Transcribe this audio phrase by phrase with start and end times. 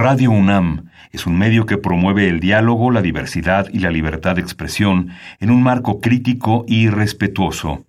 [0.00, 4.42] Radio UNAM es un medio que promueve el diálogo, la diversidad y la libertad de
[4.42, 5.08] expresión
[5.40, 7.84] en un marco crítico y respetuoso.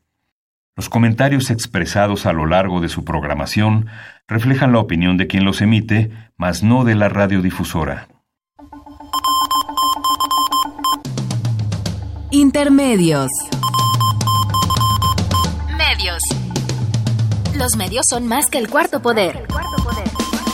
[0.75, 3.85] Los comentarios expresados a lo largo de su programación
[4.27, 8.07] reflejan la opinión de quien los emite, mas no de la radiodifusora.
[12.31, 13.29] Intermedios.
[15.77, 16.21] Medios.
[17.55, 19.45] Los medios son más que el cuarto poder.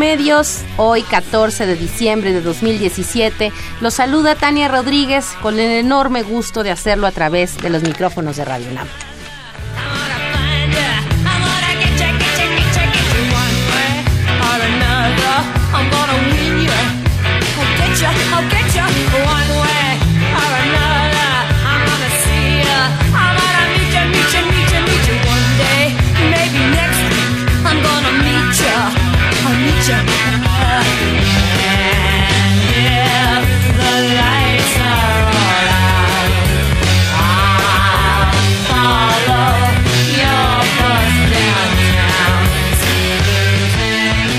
[0.00, 3.52] Intermedios, hoy 14 de diciembre de 2017.
[3.82, 8.38] Los saluda Tania Rodríguez con el enorme gusto de hacerlo a través de los micrófonos
[8.38, 8.88] de Radio NAM.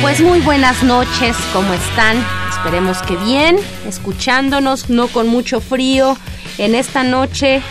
[0.01, 2.23] Pues muy buenas noches, ¿cómo están?
[2.49, 3.57] Esperemos que bien,
[3.87, 6.17] escuchándonos, no con mucho frío,
[6.59, 7.61] en esta noche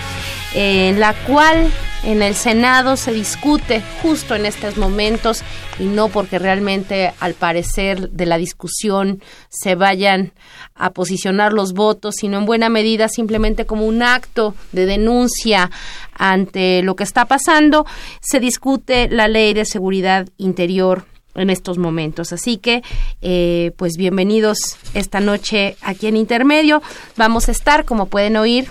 [0.55, 1.71] en la cual
[2.03, 5.43] en el Senado se discute justo en estos momentos
[5.79, 10.33] y no porque realmente al parecer de la discusión se vayan
[10.75, 15.71] a posicionar los votos, sino en buena medida simplemente como un acto de denuncia
[16.15, 17.87] ante lo que está pasando,
[18.21, 22.33] se discute la ley de seguridad interior en estos momentos.
[22.33, 22.83] Así que,
[23.23, 24.59] eh, pues bienvenidos
[24.95, 26.83] esta noche aquí en Intermedio.
[27.17, 28.69] Vamos a estar, como pueden oír,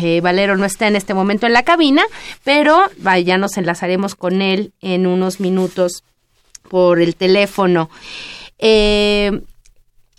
[0.00, 2.02] eh, Valero no está en este momento en la cabina,
[2.44, 2.80] pero
[3.24, 6.04] ya nos enlazaremos con él en unos minutos
[6.68, 7.90] por el teléfono.
[8.58, 9.42] Eh,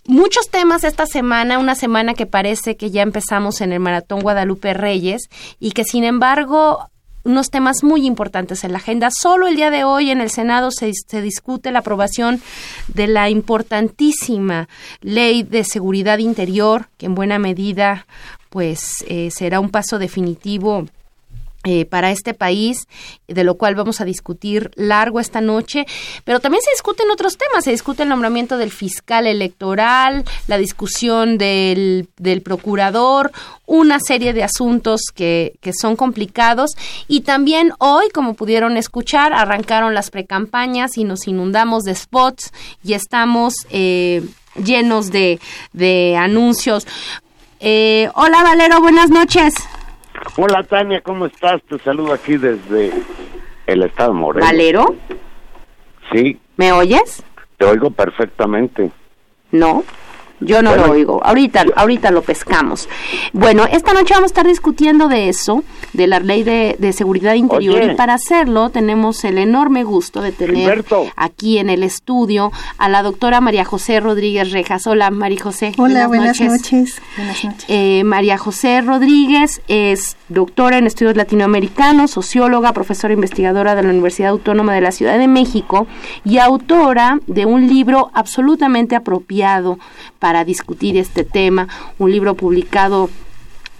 [0.06, 4.74] muchos temas esta semana, una semana que parece que ya empezamos en el Maratón Guadalupe
[4.74, 6.90] Reyes y que sin embargo
[7.24, 9.08] unos temas muy importantes en la agenda.
[9.10, 12.42] Solo el día de hoy en el Senado se, se, discute la aprobación
[12.88, 14.68] de la importantísima
[15.00, 18.06] ley de seguridad interior, que en buena medida
[18.54, 20.86] pues eh, será un paso definitivo
[21.64, 22.86] eh, para este país,
[23.26, 25.86] de lo cual vamos a discutir largo esta noche,
[26.22, 31.36] pero también se discuten otros temas, se discute el nombramiento del fiscal electoral, la discusión
[31.36, 33.32] del, del procurador,
[33.66, 36.76] una serie de asuntos que, que, son complicados.
[37.08, 42.52] Y también hoy, como pudieron escuchar, arrancaron las precampañas y nos inundamos de spots
[42.84, 43.54] y estamos...
[43.70, 44.22] Eh,
[44.62, 45.40] llenos de,
[45.72, 46.86] de anuncios.
[47.66, 49.54] Eh, hola Valero, buenas noches.
[50.36, 51.62] Hola Tania, ¿cómo estás?
[51.62, 52.92] Te saludo aquí desde
[53.66, 54.46] el estado de Morelos.
[54.46, 54.96] ¿Valero?
[56.12, 56.38] Sí.
[56.58, 57.24] ¿Me oyes?
[57.56, 58.92] Te oigo perfectamente.
[59.50, 59.82] No.
[60.44, 61.20] Yo no lo oigo.
[61.24, 62.88] Ahorita, ahorita lo pescamos.
[63.32, 67.82] Bueno, esta noche vamos a estar discutiendo de eso, de la ley de, seguridad interior.
[67.82, 67.92] Oye.
[67.92, 71.06] Y para hacerlo tenemos el enorme gusto de tener Gilberto.
[71.16, 74.86] aquí en el estudio a la doctora María José Rodríguez Rejas.
[74.86, 75.72] Hola, María José.
[75.78, 77.00] Hola, buenas, noches.
[77.16, 77.64] Buenas noches.
[77.68, 84.30] Eh, María José Rodríguez es doctora en estudios latinoamericanos, socióloga, profesora investigadora de la Universidad
[84.30, 85.86] Autónoma de la Ciudad de México
[86.24, 89.78] y autora de un libro absolutamente apropiado
[90.18, 93.10] para discutir este tema, un libro publicado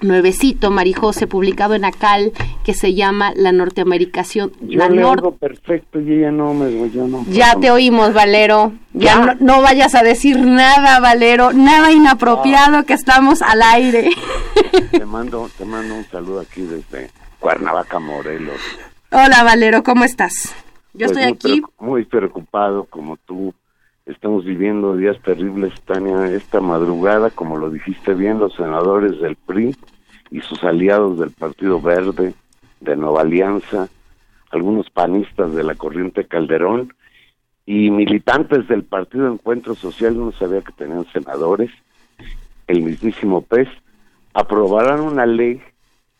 [0.01, 2.33] nuevecito, Marijose, publicado en ACAL,
[2.65, 4.53] que se llama La Norteamericación.
[4.61, 7.25] Yo la le nor- perfecto y ella no me yo no.
[7.31, 8.73] Ya te oímos, Valero.
[8.93, 9.19] Ya, Ya.
[9.25, 14.11] No, no vayas a decir nada, Valero, nada inapropiado que estamos al aire.
[14.91, 17.11] Te mando, te mando un saludo aquí desde
[17.41, 18.61] Cuernavaca, Morelos.
[19.11, 20.55] Hola, Valero, ¿cómo estás?
[20.93, 21.63] Yo Pues estoy muy aquí.
[21.79, 23.55] Muy preocupado como tú.
[24.07, 26.27] Estamos viviendo días terribles, Tania.
[26.27, 29.75] Esta madrugada, como lo dijiste bien, los senadores del PRI
[30.31, 32.35] y sus aliados del Partido Verde,
[32.81, 33.89] de Nueva Alianza,
[34.51, 36.93] algunos panistas de la corriente Calderón
[37.65, 41.71] y militantes del Partido Encuentro Social, no sabía que tenían senadores,
[42.67, 43.69] el mismísimo PES,
[44.35, 45.63] aprobarán una ley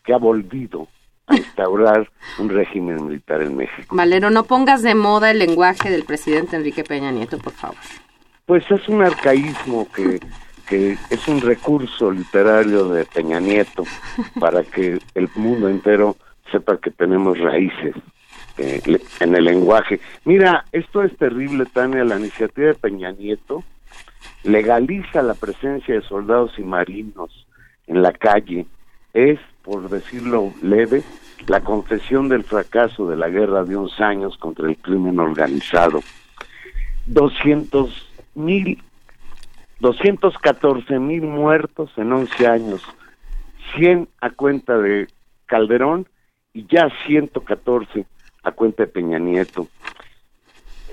[0.03, 0.87] que ha volvido
[1.31, 3.95] instaurar un régimen militar en México.
[3.95, 7.77] Valero, no pongas de moda el lenguaje del presidente Enrique Peña Nieto, por favor.
[8.45, 10.19] Pues es un arcaísmo que,
[10.67, 13.83] que es un recurso literario de Peña Nieto
[14.39, 16.15] para que el mundo entero
[16.51, 17.95] sepa que tenemos raíces
[18.57, 19.99] eh, le- en el lenguaje.
[20.25, 23.63] Mira, esto es terrible, Tania, la iniciativa de Peña Nieto
[24.43, 27.47] legaliza la presencia de soldados y marinos
[27.87, 28.65] en la calle.
[29.13, 31.03] Es, por decirlo leve,
[31.47, 36.01] la confesión del fracaso de la guerra de unos años contra el crimen organizado.
[37.07, 38.81] 200 mil,
[39.79, 42.81] 214 mil muertos en 11 años,
[43.75, 45.07] 100 a cuenta de
[45.47, 46.07] Calderón
[46.53, 48.05] y ya 114
[48.43, 49.67] a cuenta de Peña Nieto.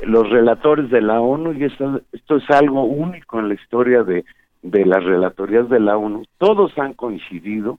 [0.04, 4.24] Los relatores de la ONU, y esto, esto es algo único en la historia de,
[4.62, 7.78] de las relatorías de la ONU, todos han coincidido,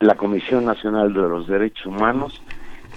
[0.00, 2.40] la Comisión Nacional de los Derechos Humanos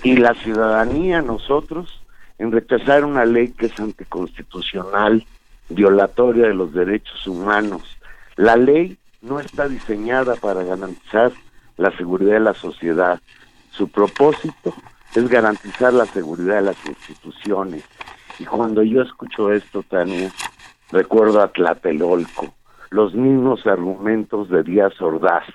[0.04, 2.02] y la ciudadanía, nosotros,
[2.38, 5.26] en rechazar una ley que es anticonstitucional,
[5.70, 7.84] violatoria de los derechos humanos.
[8.36, 11.32] La ley no está diseñada para garantizar
[11.78, 13.20] la seguridad de la sociedad.
[13.72, 14.74] Su propósito
[15.16, 17.84] es garantizar la seguridad de las instituciones.
[18.40, 20.32] Y cuando yo escucho esto, Tania,
[20.92, 22.54] recuerdo a Tlatelolco,
[22.90, 25.46] los mismos argumentos de Díaz Ordaz.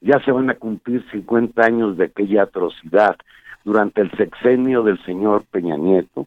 [0.00, 3.16] Ya se van a cumplir 50 años de aquella atrocidad.
[3.64, 6.26] Durante el sexenio del señor Peña Nieto,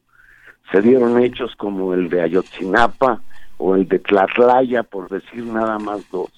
[0.71, 3.21] se dieron hechos como el de Ayotzinapa
[3.57, 6.31] o el de Tlatlaya, por decir nada más dos,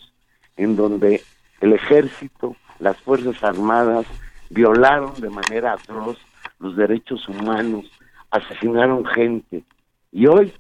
[0.58, 1.22] en donde
[1.62, 4.06] el ejército, las Fuerzas Armadas
[4.50, 6.18] violaron de manera atroz
[6.60, 7.86] los derechos humanos,
[8.32, 9.64] asesinaron gente.
[10.12, 10.54] Y hoy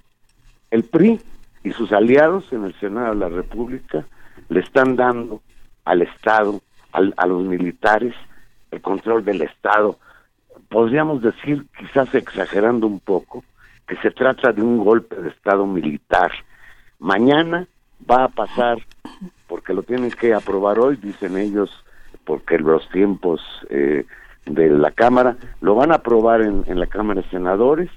[0.71, 1.19] el PRI
[1.63, 4.05] y sus aliados en el Senado de la República
[4.49, 5.41] le están dando
[5.85, 8.13] al Estado, al- a los militares,
[8.71, 9.97] el control del Estado.
[10.69, 13.43] Podríamos decir, quizás exagerando un poco,
[13.87, 16.31] que se trata de un golpe de Estado militar.
[16.99, 17.67] Mañana
[18.09, 18.77] va a pasar,
[19.47, 21.69] porque lo tienen que aprobar hoy, dicen ellos,
[22.25, 24.05] porque los tiempos eh,
[24.45, 27.89] de la Cámara, lo van a aprobar en, en la Cámara de Senadores,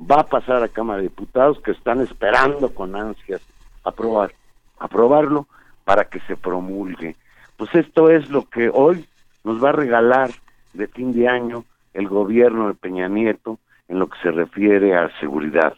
[0.00, 3.40] va a pasar a Cámara de Diputados, que están esperando con ansias
[3.84, 4.32] aprobar,
[4.78, 5.46] aprobarlo
[5.84, 7.16] para que se promulgue.
[7.56, 9.06] Pues esto es lo que hoy
[9.44, 10.30] nos va a regalar
[10.72, 11.64] de fin de año
[11.94, 13.58] el gobierno de Peña Nieto
[13.88, 15.74] en lo que se refiere a seguridad.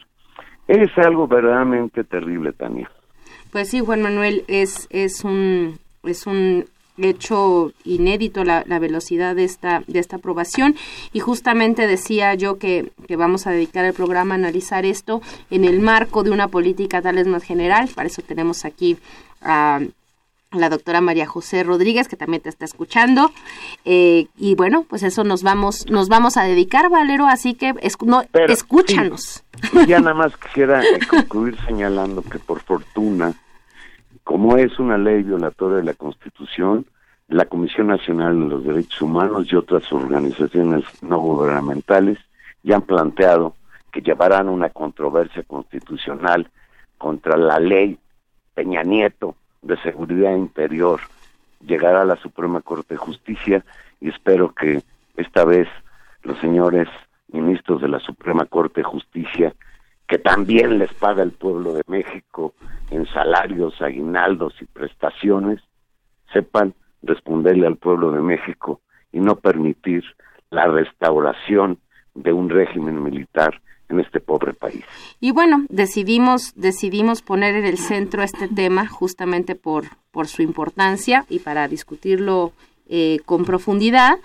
[0.68, 2.90] Es algo verdaderamente terrible, Tania.
[3.50, 6.66] Pues sí, Juan Manuel, es, es un es un
[6.96, 10.76] hecho inédito la, la velocidad de esta de esta aprobación
[11.12, 15.64] y justamente decía yo que, que vamos a dedicar el programa a analizar esto en
[15.64, 18.96] el marco de una política tal vez más general para eso tenemos aquí
[19.43, 19.81] a
[20.55, 23.31] la doctora María José Rodríguez que también te está escuchando.
[23.84, 28.06] Eh, y bueno pues eso nos vamos nos vamos a dedicar Valero así que escu-
[28.06, 29.44] no, Pero, escúchanos.
[29.73, 33.32] Y ya nada más quisiera concluir señalando que por fortuna,
[34.25, 36.87] como es una ley violatoria de la Constitución,
[37.29, 42.19] la Comisión Nacional de los Derechos Humanos y otras organizaciones no gubernamentales
[42.63, 43.55] ya han planteado
[43.93, 46.51] que llevarán una controversia constitucional
[46.99, 47.99] contra la ley
[48.55, 51.00] Peña Nieto de Seguridad Interior.
[51.60, 53.64] Llegará a la Suprema Corte de Justicia
[54.00, 54.82] y espero que
[55.16, 55.68] esta vez
[56.22, 56.88] los señores
[57.28, 59.54] ministros de la Suprema Corte de Justicia,
[60.06, 62.54] que también les paga el pueblo de México
[62.90, 65.60] en salarios, aguinaldos y prestaciones,
[66.32, 68.80] sepan responderle al pueblo de México
[69.12, 70.04] y no permitir
[70.50, 71.78] la restauración
[72.14, 74.84] de un régimen militar en este pobre país.
[75.20, 81.26] Y bueno, decidimos, decidimos poner en el centro este tema justamente por, por su importancia
[81.29, 82.53] y para discutirlo
[82.88, 84.19] eh, con profundidad.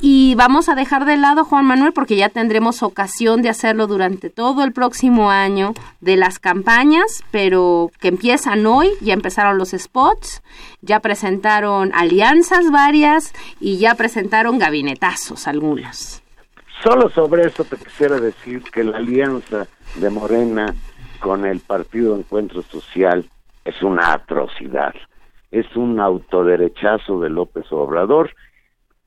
[0.00, 4.30] Y vamos a dejar de lado, Juan Manuel, porque ya tendremos ocasión de hacerlo durante
[4.30, 10.42] todo el próximo año de las campañas, pero que empiezan hoy, ya empezaron los spots,
[10.82, 16.22] ya presentaron alianzas varias y ya presentaron gabinetazos algunos.
[16.82, 19.66] Solo sobre eso te quisiera decir que la alianza
[19.96, 20.74] de Morena
[21.20, 23.28] con el Partido Encuentro Social
[23.64, 24.94] es una atrocidad,
[25.50, 28.30] es un autoderechazo de López Obrador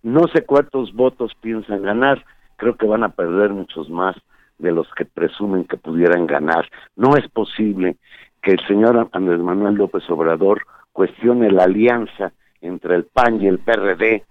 [0.04, 2.26] no sé cuántos votos piensan ganar,
[2.56, 4.16] creo que van a perder muchos más
[4.58, 6.70] de los que presumen que pudieran ganar.
[6.96, 7.98] No es posible
[8.42, 13.60] que el señor Andrés Manuel López Obrador cuestione la alianza entre el PAN y el
[13.60, 14.24] PRD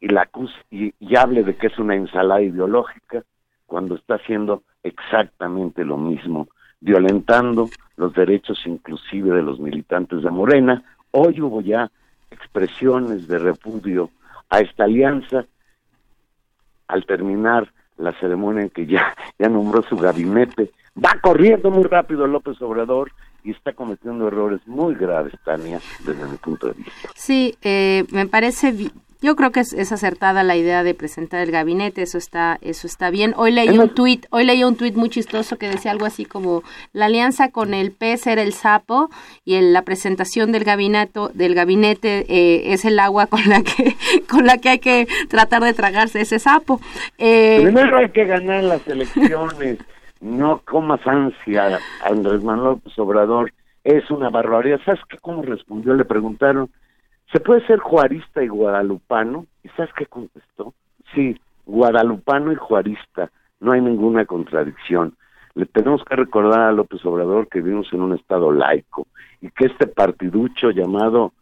[0.00, 0.28] y, la,
[0.70, 3.24] y, y hable de que es una ensalada ideológica
[3.66, 6.48] cuando está haciendo exactamente lo mismo,
[6.80, 10.82] violentando los derechos inclusive de los militantes de Morena.
[11.10, 11.90] Hoy hubo ya
[12.30, 14.10] expresiones de repudio
[14.48, 15.44] a esta alianza
[16.88, 20.70] al terminar la ceremonia en que ya, ya nombró su gabinete.
[20.96, 23.12] Va corriendo muy rápido López Obrador
[23.44, 27.08] y está cometiendo errores muy graves, Tania, desde mi punto de vista.
[27.14, 28.72] Sí, eh, me parece
[29.26, 33.10] yo creo que es, acertada la idea de presentar el gabinete, eso está, eso está
[33.10, 33.34] bien.
[33.36, 36.62] Hoy leí un tuit, hoy leí un tuit muy chistoso que decía algo así como
[36.92, 39.10] la alianza con el pez era el sapo
[39.44, 43.96] y en la presentación del gabinete, del gabinete eh, es el agua con la que,
[44.30, 46.80] con la que hay que tratar de tragarse ese sapo.
[47.18, 49.78] Eh, Primero hay que ganar las elecciones,
[50.20, 53.52] no comas ansia, Andrés Manuel Obrador.
[53.82, 54.80] Es una barbaridad.
[54.84, 55.18] ¿Sabes qué?
[55.18, 55.94] ¿Cómo respondió?
[55.94, 56.70] Le preguntaron
[57.36, 59.44] ¿Se puede ser juarista y guadalupano?
[59.62, 60.72] ¿Y sabes qué contestó?
[61.14, 65.14] Sí, guadalupano y juarista, no hay ninguna contradicción.
[65.54, 69.06] Le tenemos que recordar a López Obrador que vivimos en un estado laico
[69.42, 71.34] y que este partiducho llamado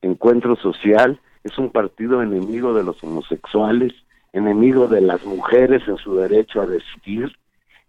[0.00, 3.92] Encuentro Social es un partido enemigo de los homosexuales,
[4.32, 7.30] enemigo de las mujeres en su derecho a decidir,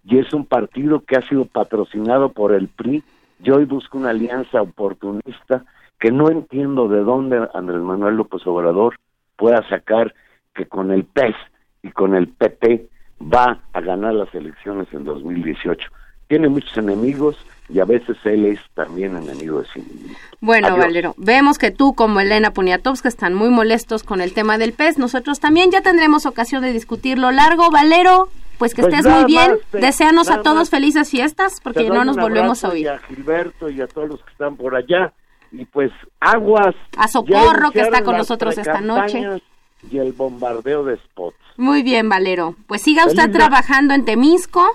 [0.04, 3.06] y es un partido que ha sido patrocinado por el PRI
[3.42, 5.64] y hoy busca una alianza oportunista
[6.00, 9.00] que no entiendo de dónde Andrés Manuel López Obrador
[9.36, 10.14] pueda sacar
[10.54, 11.36] que con el PES
[11.82, 12.88] y con el PP
[13.22, 15.90] va a ganar las elecciones en 2018.
[16.28, 17.38] Tiene muchos enemigos
[17.70, 20.16] y a veces él es también enemigo de sí mismo.
[20.42, 24.74] Bueno, Valero, vemos que tú como Elena Poniatowska están muy molestos con el tema del
[24.74, 24.98] PES.
[24.98, 27.72] Nosotros también ya tendremos ocasión de discutirlo largo.
[27.72, 29.58] Valero, pues que pues estés muy bien.
[29.72, 32.90] Deseanos a todos felices fiestas porque no nos volvemos a oír.
[32.90, 35.14] a Gilberto y a todos los que están por allá
[35.54, 36.76] y pues aguas.
[36.98, 39.42] A Socorro que está con nosotros esta noche.
[39.90, 41.38] Y el bombardeo de spots.
[41.58, 42.56] Muy bien, Valero.
[42.68, 44.66] Pues siga usted trabajando en Temisco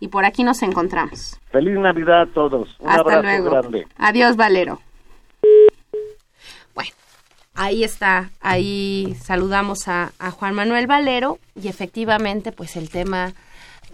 [0.00, 1.38] y por aquí nos encontramos.
[1.50, 2.68] Feliz Navidad a todos.
[2.80, 3.50] Un Hasta abrazo luego.
[3.50, 3.86] grande.
[3.96, 4.80] Adiós, Valero.
[6.74, 6.90] Bueno,
[7.54, 8.30] ahí está.
[8.40, 13.32] Ahí saludamos a, a Juan Manuel Valero y efectivamente, pues el tema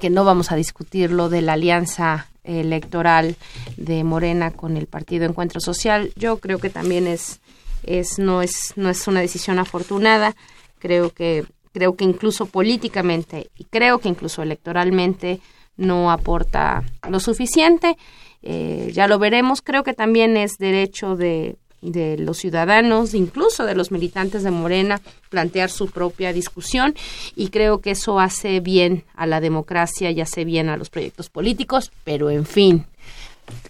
[0.01, 3.37] que no vamos a discutir, lo de la alianza electoral
[3.77, 6.13] de Morena con el Partido Encuentro Social.
[6.17, 7.41] Yo creo que también es,
[7.83, 10.35] es no es no es una decisión afortunada.
[10.79, 15.41] Creo que creo que incluso políticamente y creo que incluso electoralmente
[15.77, 17.97] no aporta lo suficiente.
[18.43, 19.63] Eh, ya lo veremos.
[19.63, 25.01] Creo que también es derecho de de los ciudadanos, incluso de los militantes de Morena,
[25.29, 26.95] plantear su propia discusión
[27.37, 31.29] y creo que eso hace bien a la democracia y hace bien a los proyectos
[31.29, 32.87] políticos, pero en fin,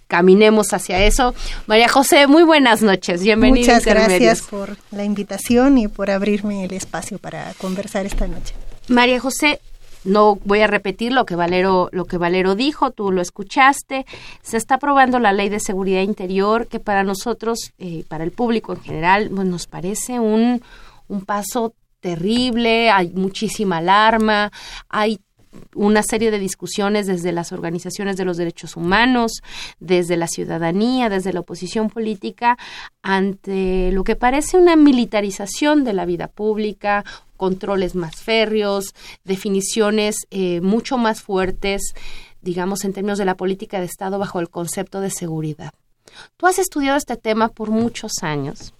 [0.07, 1.33] caminemos hacia eso.
[1.65, 3.73] María José, muy buenas noches, bienvenida.
[3.73, 8.53] Muchas gracias por la invitación y por abrirme el espacio para conversar esta noche.
[8.87, 9.59] María José,
[10.03, 14.05] no voy a repetir lo que Valero lo que Valero dijo, tú lo escuchaste.
[14.41, 18.73] Se está aprobando la ley de seguridad interior que para nosotros, eh, para el público
[18.73, 20.61] en general, pues nos parece un,
[21.07, 22.89] un paso terrible.
[22.89, 24.51] Hay muchísima alarma,
[24.89, 25.19] hay
[25.75, 29.41] una serie de discusiones desde las organizaciones de los derechos humanos,
[29.79, 32.57] desde la ciudadanía, desde la oposición política,
[33.01, 37.03] ante lo que parece una militarización de la vida pública,
[37.37, 38.93] controles más férreos,
[39.23, 41.93] definiciones eh, mucho más fuertes,
[42.41, 45.71] digamos, en términos de la política de Estado bajo el concepto de seguridad.
[46.37, 48.73] Tú has estudiado este tema por muchos años.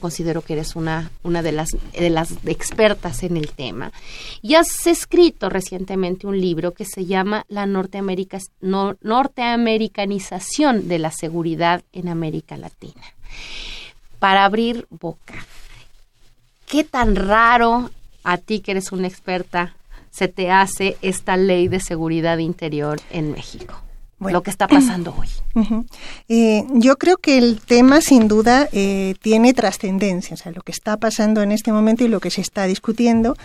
[0.00, 3.92] Considero que eres una, una de, las, de las expertas en el tema.
[4.40, 11.82] Y has escrito recientemente un libro que se llama La Norteamerica, norteamericanización de la seguridad
[11.92, 13.02] en América Latina.
[14.18, 15.34] Para abrir boca,
[16.66, 17.90] ¿qué tan raro
[18.22, 19.76] a ti que eres una experta
[20.10, 23.83] se te hace esta ley de seguridad interior en México?
[24.20, 25.28] Lo que está pasando hoy.
[26.28, 30.72] eh, yo creo que el tema sin duda eh, tiene trascendencia, o sea, lo que
[30.72, 33.36] está pasando en este momento y lo que se está discutiendo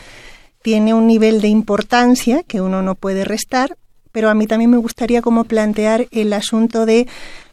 [0.61, 3.77] tiene un nivel de importancia que uno no puede restar,
[4.11, 7.07] pero a mí también me gustaría como plantear el asunto de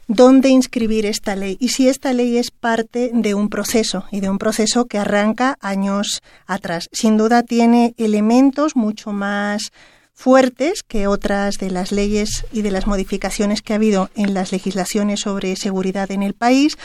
[0.08, 4.30] dónde inscribir esta ley y si esta ley es parte de un proceso y de
[4.30, 6.88] un proceso que arranca años atrás.
[6.92, 9.72] Sin duda tiene elementos mucho más
[10.16, 14.50] fuertes que otras de las leyes y de las modificaciones que ha habido en las
[14.50, 16.78] legislaciones sobre seguridad en el país,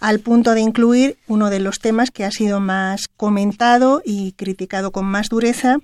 [0.00, 4.90] al punto de incluir uno de los temas que ha sido más comentado y criticado
[4.90, 5.76] con más dureza,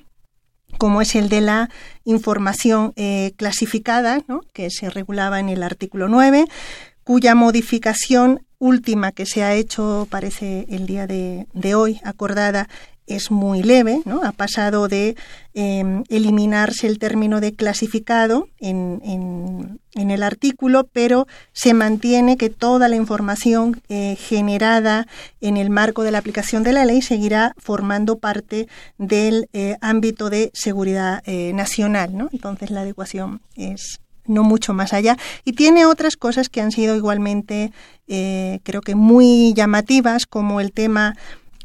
[0.79, 1.69] como es el de la
[2.05, 4.23] información eh, clasificada,
[4.55, 6.47] que se regulaba en el artículo 9,
[7.05, 12.69] cuya modificación última que se ha hecho, parece el día de, de hoy, acordada
[13.07, 14.23] es muy leve, ¿no?
[14.25, 15.17] Ha pasado de
[15.53, 22.89] em, eliminarse el término de clasificado en, en, el artículo, pero se mantiene que toda
[22.89, 25.07] la información eh, generada
[25.41, 28.69] en el marco de la aplicación de la ley seguirá formando parte
[28.99, 32.29] del eh, ámbito de seguridad eh, nacional, ¿no?
[32.33, 36.97] Entonces la adecuación es no mucho más allá y tiene otras cosas que han sido
[36.97, 37.73] igualmente
[38.07, 41.15] creo que muy llamativas como el tema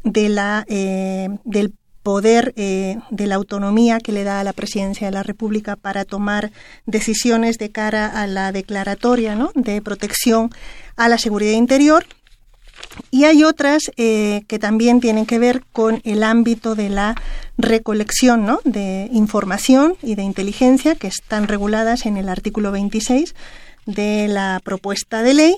[0.04, 5.06] de la, eh, del poder eh, de la autonomía que le da a la presidencia
[5.06, 6.50] de la República para tomar
[6.86, 10.50] decisiones de cara a la declaratoria de protección
[10.96, 12.06] a la seguridad interior.
[13.10, 17.14] Y hay otras eh, que también tienen que ver con el ámbito de la
[17.58, 18.60] recolección ¿no?
[18.64, 23.34] de información y de inteligencia que están reguladas en el artículo 26
[23.86, 25.56] de la propuesta de ley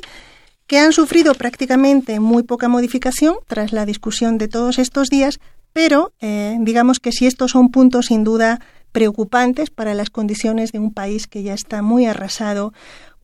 [0.66, 5.40] que han sufrido prácticamente muy poca modificación tras la discusión de todos estos días,
[5.72, 8.60] pero eh, digamos que si estos son puntos sin duda
[8.92, 12.72] preocupantes para las condiciones de un país que ya está muy arrasado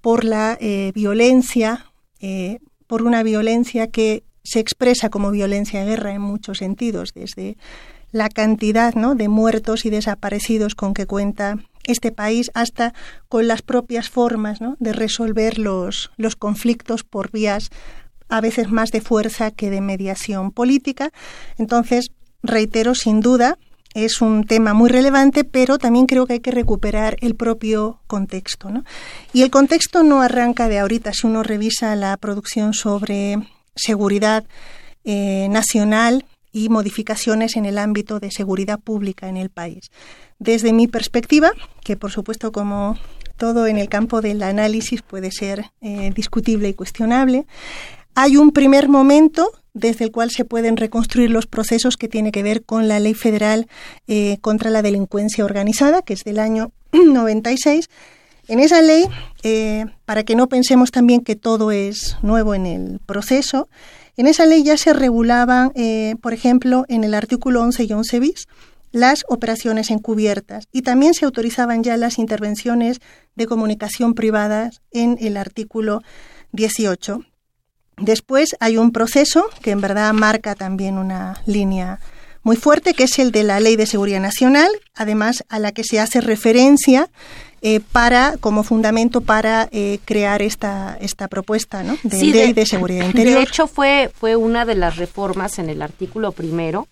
[0.01, 1.87] por la eh, violencia,
[2.21, 7.59] eh, por una violencia que se expresa como violencia de guerra en muchos sentidos, desde
[8.13, 9.15] la cantidad ¿no?
[9.15, 11.57] de muertos y desaparecidos con que cuenta
[11.89, 12.95] este país hasta
[13.29, 17.71] con las propias formas de resolver los, los conflictos por vías
[18.29, 21.11] a veces más de fuerza que de mediación política.
[21.57, 22.11] Entonces,
[22.43, 23.59] reitero, sin duda,
[23.95, 28.71] es un tema muy relevante, pero también creo que hay que recuperar el propio contexto.
[29.33, 33.39] Y el contexto no arranca de ahorita, si uno revisa la producción sobre
[33.75, 34.45] seguridad
[35.05, 39.91] eh, nacional y modificaciones en el ámbito de seguridad pública en el país.
[40.39, 41.51] Desde mi perspectiva,
[41.83, 42.97] que por supuesto como
[43.37, 47.47] todo en el campo del análisis puede ser eh, discutible y cuestionable,
[48.15, 52.43] hay un primer momento desde el cual se pueden reconstruir los procesos que tiene que
[52.43, 53.69] ver con la ley federal
[54.07, 57.89] eh, contra la delincuencia organizada, que es del año 96.
[58.49, 59.07] En esa ley,
[59.43, 63.69] eh, para que no pensemos también que todo es nuevo en el proceso,
[64.17, 65.73] en esa ley ya se regulaban,
[66.21, 68.49] por ejemplo, en el artículo 11 y 11 bis,
[68.93, 73.01] las operaciones encubiertas y también se autorizaban ya las intervenciones
[73.35, 76.03] de comunicación privadas en el artículo
[76.53, 77.21] 18.
[77.99, 82.01] Después hay un proceso que en verdad marca también una línea
[82.43, 85.85] muy fuerte, que es el de la Ley de Seguridad Nacional, además a la que
[85.85, 87.11] se hace referencia
[87.61, 91.99] eh, para como fundamento para eh, crear esta esta propuesta ¿no?
[92.05, 93.39] de ley de, seguridad interior.
[93.39, 96.87] De hecho fue fue una de las reformas en el artículo primero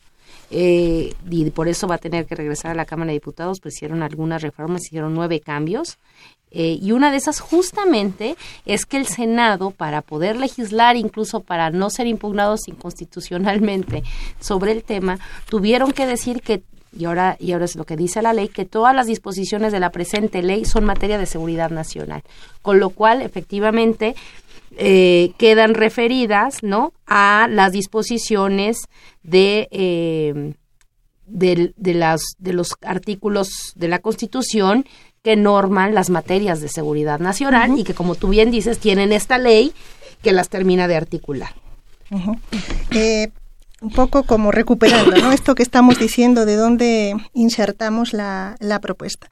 [0.50, 3.74] eh, y por eso va a tener que regresar a la Cámara de Diputados, pues
[3.74, 5.98] hicieron algunas reformas, hicieron nueve cambios.
[6.52, 11.70] Eh, y una de esas justamente es que el Senado, para poder legislar, incluso para
[11.70, 14.04] no ser impugnados inconstitucionalmente
[14.40, 16.62] sobre el tema, tuvieron que decir que
[16.98, 19.80] y ahora, y ahora es lo que dice la ley, que todas las disposiciones de
[19.80, 22.22] la presente ley son materia de seguridad nacional.
[22.62, 24.14] Con lo cual, efectivamente,
[24.78, 26.92] eh, quedan referidas ¿no?
[27.06, 28.76] a las disposiciones
[29.22, 30.54] de, eh,
[31.26, 34.84] de, las, de los artículos de la Constitución
[35.22, 39.38] que norman las materias de seguridad nacional y que, como tú bien dices, tienen esta
[39.38, 39.72] ley
[40.22, 41.54] que las termina de articular.
[42.90, 43.30] Eh,
[43.80, 45.32] un poco como recuperando ¿no?
[45.32, 49.28] esto que estamos diciendo de dónde insertamos la, la propuesta.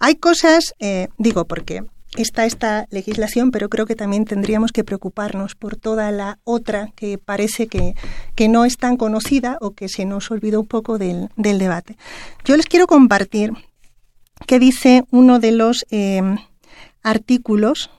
[0.00, 0.74] Hay cosas,
[1.16, 1.84] digo, porque
[2.22, 7.18] está esta legislación, pero creo que también tendríamos que preocuparnos por toda la otra que
[7.18, 7.94] parece que,
[8.34, 11.96] que no es tan conocida o que se nos olvidó un poco del, del debate.
[12.44, 13.52] Yo les quiero compartir
[14.46, 16.22] que dice uno de los eh,
[17.02, 17.90] artículos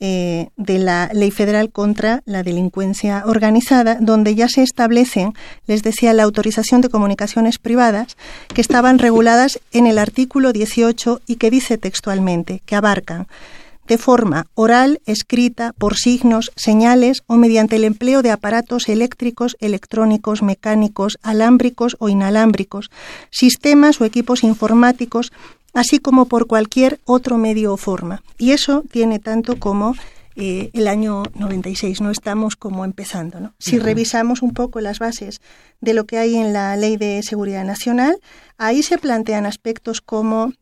[0.00, 5.32] eh, de la Ley Federal contra la Delincuencia Organizada, donde ya se establecen,
[5.66, 8.16] les decía, la autorización de comunicaciones privadas
[8.52, 13.26] que estaban reguladas en el artículo 18 y que dice textualmente que abarcan
[13.86, 20.42] de forma oral, escrita, por signos, señales o mediante el empleo de aparatos eléctricos, electrónicos,
[20.42, 22.90] mecánicos, alámbricos o inalámbricos,
[23.30, 25.32] sistemas o equipos informáticos,
[25.74, 28.22] así como por cualquier otro medio o forma.
[28.38, 29.94] Y eso tiene tanto como
[30.36, 33.40] eh, el año 96, no estamos como empezando.
[33.40, 33.54] ¿no?
[33.58, 35.40] Si revisamos un poco las bases
[35.80, 38.16] de lo que hay en la Ley de Seguridad Nacional,
[38.56, 40.52] ahí se plantean aspectos como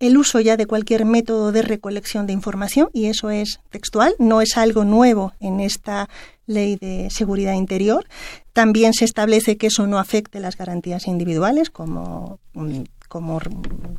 [0.00, 4.40] el uso ya de cualquier método de recolección de información, y eso es textual, no
[4.40, 6.08] es algo nuevo en esta
[6.46, 8.06] ley de seguridad interior.
[8.52, 12.38] También se establece que eso no afecte las garantías individuales como,
[13.14, 13.38] como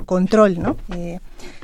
[0.05, 0.75] control ¿no?
[0.89, 1.21] de,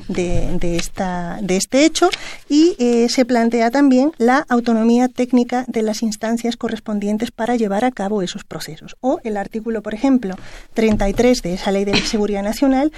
[0.07, 2.09] de, esta, de este hecho
[2.47, 7.91] y eh, se plantea también la autonomía técnica de las instancias correspondientes para llevar a
[7.91, 8.95] cabo esos procesos.
[9.01, 10.35] O el artículo, por ejemplo,
[10.75, 12.93] 33 de esa ley de seguridad nacional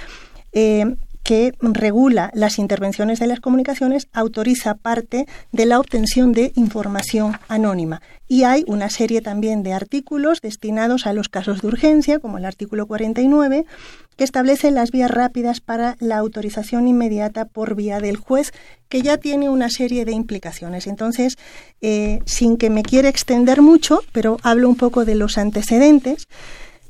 [0.52, 7.38] eh, que regula las intervenciones de las comunicaciones autoriza parte de la obtención de información
[7.48, 8.02] anónima.
[8.28, 12.44] Y hay una serie también de artículos destinados a los casos de urgencia, como el
[12.44, 13.64] artículo 49,
[14.16, 18.52] que establece las vías rápidas para la autorización inmediata por vía del juez,
[18.90, 20.86] que ya tiene una serie de implicaciones.
[20.86, 21.36] Entonces,
[21.80, 26.28] eh, sin que me quiera extender mucho, pero hablo un poco de los antecedentes,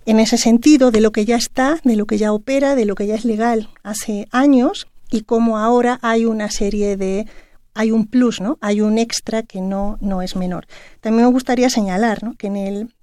[0.07, 2.95] en ese sentido de lo que ya está, de lo que ya opera, de lo
[2.95, 7.27] que ya es legal hace años y cómo ahora hay una serie de
[7.77, 8.57] hay un plus, ¿no?
[8.61, 10.67] Hay un extra que no no es menor.
[11.01, 12.35] También me gustaría señalar, ¿no?
[12.35, 12.95] que en el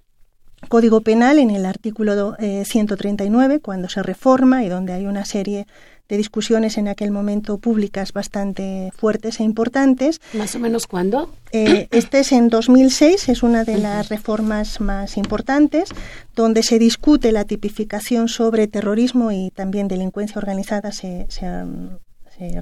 [0.68, 5.66] Código Penal, en el artículo 139, eh, cuando se reforma y donde hay una serie
[6.08, 10.20] de discusiones en aquel momento públicas bastante fuertes e importantes.
[10.34, 11.30] ¿Más o menos cuándo?
[11.52, 15.88] Eh, este es en 2006, es una de las reformas más importantes,
[16.34, 21.26] donde se discute la tipificación sobre terrorismo y también delincuencia organizada se,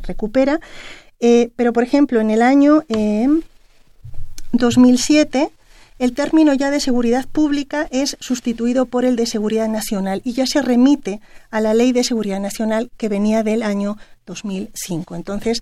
[0.03, 0.61] recupera.
[1.21, 2.85] Eh, pero, por ejemplo, en el año
[4.53, 5.51] 2007 eh,
[6.01, 10.47] el término ya de seguridad pública es sustituido por el de seguridad nacional y ya
[10.47, 15.15] se remite a la ley de seguridad nacional que venía del año 2005.
[15.15, 15.61] Entonces,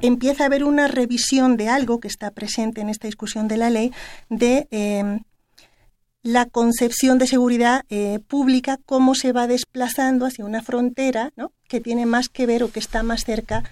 [0.00, 3.70] empieza a haber una revisión de algo que está presente en esta discusión de la
[3.70, 3.90] ley,
[4.28, 5.18] de em,
[6.22, 11.50] la concepción de seguridad eh, pública, cómo se va desplazando hacia una frontera ¿no?
[11.66, 13.64] que tiene más que ver o que está más cerca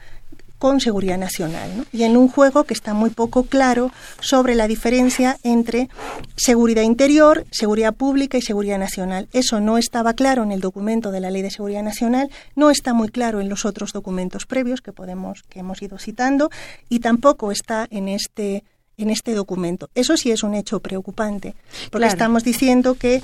[0.61, 1.87] con seguridad nacional.
[1.91, 5.89] Y en un juego que está muy poco claro sobre la diferencia entre
[6.37, 9.27] seguridad interior, seguridad pública y seguridad nacional.
[9.33, 12.93] Eso no estaba claro en el documento de la Ley de Seguridad Nacional, no está
[12.93, 16.51] muy claro en los otros documentos previos que podemos que hemos ido citando
[16.91, 18.63] y tampoco está en este
[18.99, 19.89] en este documento.
[19.95, 21.55] Eso sí es un hecho preocupante,
[21.91, 23.23] porque estamos diciendo que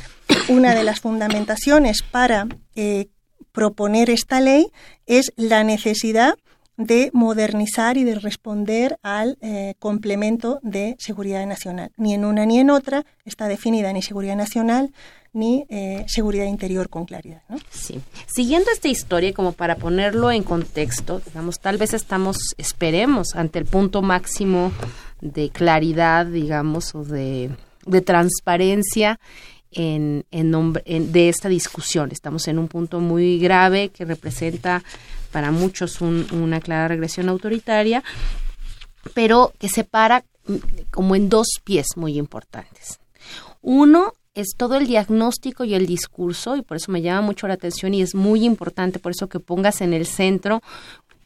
[0.49, 3.09] una de las fundamentaciones para eh,
[3.53, 4.69] proponer esta ley
[5.05, 6.39] es la necesidad
[6.77, 11.91] de modernizar y de responder al eh, complemento de seguridad nacional.
[11.97, 14.93] Ni en una ni en otra está definida ni seguridad nacional
[15.33, 17.43] ni eh, seguridad interior con claridad.
[17.51, 17.59] ¿no?
[17.71, 18.01] Sí.
[18.27, 23.67] Siguiendo esta historia, como para ponerlo en contexto, digamos, tal vez estamos, esperemos, ante el
[23.67, 24.73] punto máximo
[25.21, 27.51] de claridad, digamos, o de,
[27.85, 29.21] de transparencia
[29.73, 32.11] en, en, de esta discusión.
[32.13, 34.83] Estamos en un punto muy grave que representa
[35.37, 38.03] para muchos una clara regresión autoritaria,
[39.13, 40.55] pero que se para mm,
[40.91, 43.01] como en dos pies muy importantes.
[43.61, 47.53] Uno es todo el diagnóstico y el discurso, y por eso me llama mucho la
[47.53, 50.63] atención y es muy importante, por eso que pongas en el centro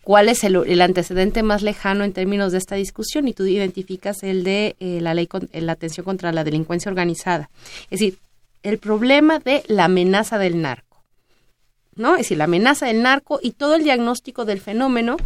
[0.03, 4.43] cuál es el, antecedente más lejano en términos de esta discusión y tú identificas el
[4.43, 7.49] de eh, la ley con, la atención contra la delincuencia organizada.
[7.85, 8.19] Es decir,
[8.65, 10.90] el problema de la amenaza del narco.
[11.97, 12.15] ¿No?
[12.15, 15.17] Es decir, la amenaza del narco y todo el diagnóstico del fenómeno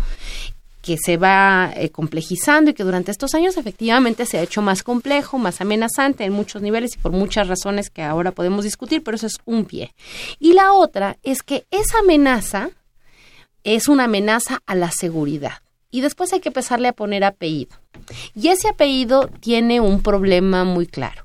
[0.84, 4.82] que se va eh, complejizando y que durante estos años efectivamente se ha hecho más
[4.82, 9.16] complejo, más amenazante en muchos niveles y por muchas razones que ahora podemos discutir, pero
[9.16, 9.94] eso es un pie.
[10.38, 12.68] Y la otra es que esa amenaza
[13.62, 15.62] es una amenaza a la seguridad.
[15.90, 17.76] Y después hay que empezarle a poner apellido.
[18.34, 21.24] Y ese apellido tiene un problema muy claro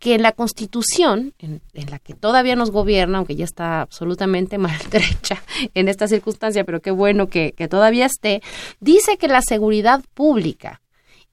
[0.00, 5.42] que en la Constitución, en, la que todavía nos gobierna, aunque ya está absolutamente maltrecha
[5.74, 8.42] en esta circunstancia, pero qué bueno que, que todavía esté,
[8.80, 10.80] dice que la seguridad pública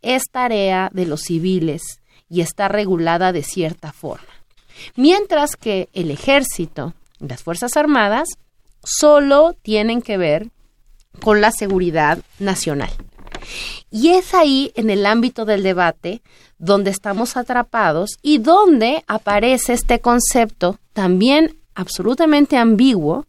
[0.01, 4.27] es tarea de los civiles y está regulada de cierta forma.
[4.95, 8.30] Mientras que el ejército las Fuerzas Armadas
[8.84, 10.49] solo tienen que ver
[11.21, 12.91] con la seguridad nacional.
[13.89, 16.21] Y es ahí, en el ámbito del debate,
[16.58, 23.26] donde estamos atrapados y donde aparece este concepto también absolutamente ambiguo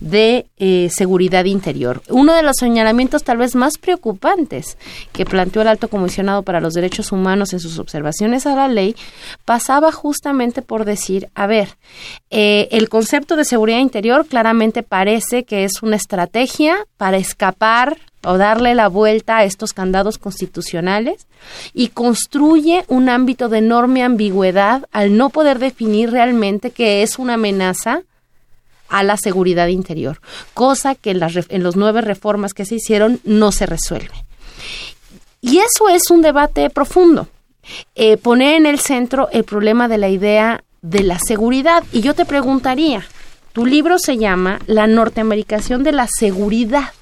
[0.00, 2.02] de eh, seguridad interior.
[2.08, 4.78] Uno de los señalamientos tal vez más preocupantes
[5.12, 8.96] que planteó el alto comisionado para los derechos humanos en sus observaciones a la ley
[9.44, 11.76] pasaba justamente por decir, a ver,
[12.30, 18.38] eh, el concepto de seguridad interior claramente parece que es una estrategia para escapar o
[18.38, 21.26] darle la vuelta a estos candados constitucionales
[21.72, 27.34] y construye un ámbito de enorme ambigüedad al no poder definir realmente qué es una
[27.34, 28.02] amenaza
[28.88, 30.20] a la seguridad interior,
[30.52, 34.14] cosa que en las, los nueve reformas que se hicieron no se resuelve.
[35.40, 37.28] Y eso es un debate profundo.
[37.94, 41.82] Eh, poner en el centro el problema de la idea de la seguridad.
[41.92, 43.04] Y yo te preguntaría,
[43.52, 46.92] tu libro se llama La norteamericación de la seguridad.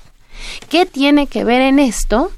[0.68, 2.31] ¿Qué tiene que ver en esto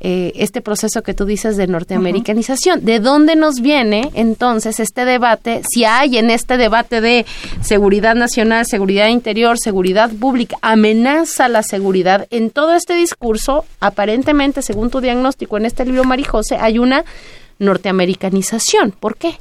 [0.00, 2.84] eh, este proceso que tú dices de norteamericanización.
[2.84, 5.62] ¿De dónde nos viene entonces este debate?
[5.68, 7.26] Si hay en este debate de
[7.62, 14.88] seguridad nacional, seguridad interior, seguridad pública, amenaza la seguridad, en todo este discurso, aparentemente, según
[14.90, 17.04] tu diagnóstico en este libro, Marijose, hay una
[17.58, 18.92] norteamericanización.
[18.92, 19.36] ¿Por qué?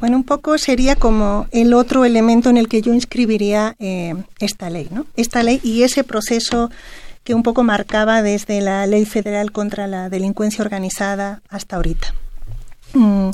[0.00, 4.68] Bueno, un poco sería como el otro elemento en el que yo inscribiría eh, esta
[4.68, 5.06] ley, ¿no?
[5.16, 6.70] Esta ley y ese proceso
[7.24, 12.14] que un poco marcaba desde la Ley Federal contra la Delincuencia Organizada hasta ahorita.
[12.92, 13.30] Mm,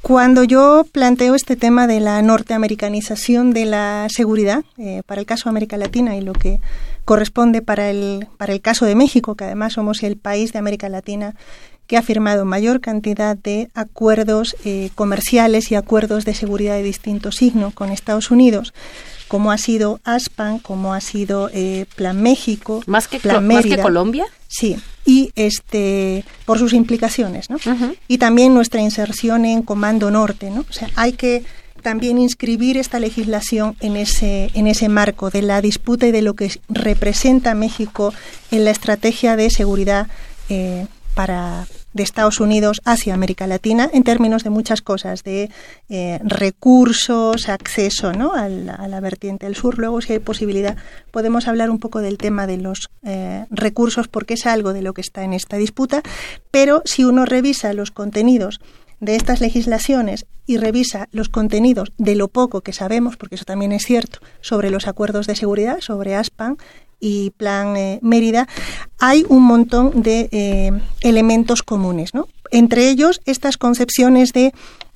[0.00, 5.44] cuando yo planteo este tema de la norteamericanización de la seguridad eh, para el caso
[5.44, 6.60] de América Latina y lo que
[7.04, 10.88] corresponde para el, para el caso de México, que además somos el país de América
[10.88, 11.34] Latina
[11.88, 17.32] que ha firmado mayor cantidad de acuerdos eh, comerciales y acuerdos de seguridad de distinto
[17.32, 18.74] signo con Estados Unidos,
[19.28, 23.78] como ha sido ASPAN, como ha sido eh, Plan México, más que Plan más que
[23.78, 24.26] Colombia.
[24.48, 27.58] Sí, y este por sus implicaciones, ¿no?
[28.08, 30.64] Y también nuestra inserción en Comando Norte, ¿no?
[30.68, 31.44] O sea, hay que
[31.82, 36.34] también inscribir esta legislación en ese, en ese marco de la disputa y de lo
[36.34, 38.12] que representa México
[38.50, 40.08] en la estrategia de seguridad
[40.48, 45.50] eh, para, de Estados Unidos hacia América Latina en términos de muchas cosas, de
[45.88, 48.34] eh, recursos, acceso ¿no?
[48.34, 49.78] a, la, vertiente del sur.
[49.78, 50.76] Luego, si hay posibilidad,
[51.10, 54.92] podemos hablar un poco del tema de los eh, recursos porque es algo de lo
[54.92, 56.02] que está en esta disputa,
[56.50, 58.60] pero si uno revisa los contenidos
[59.00, 63.72] de estas legislaciones y revisa los contenidos de lo poco que sabemos, porque eso también
[63.72, 66.56] es cierto, sobre los acuerdos de seguridad, sobre ASPAN,
[67.00, 68.48] y Plan eh, Mérida,
[68.98, 72.28] hay un montón de eh, elementos comunes, ¿no?
[72.50, 74.52] Entre ellos, estas concepciones de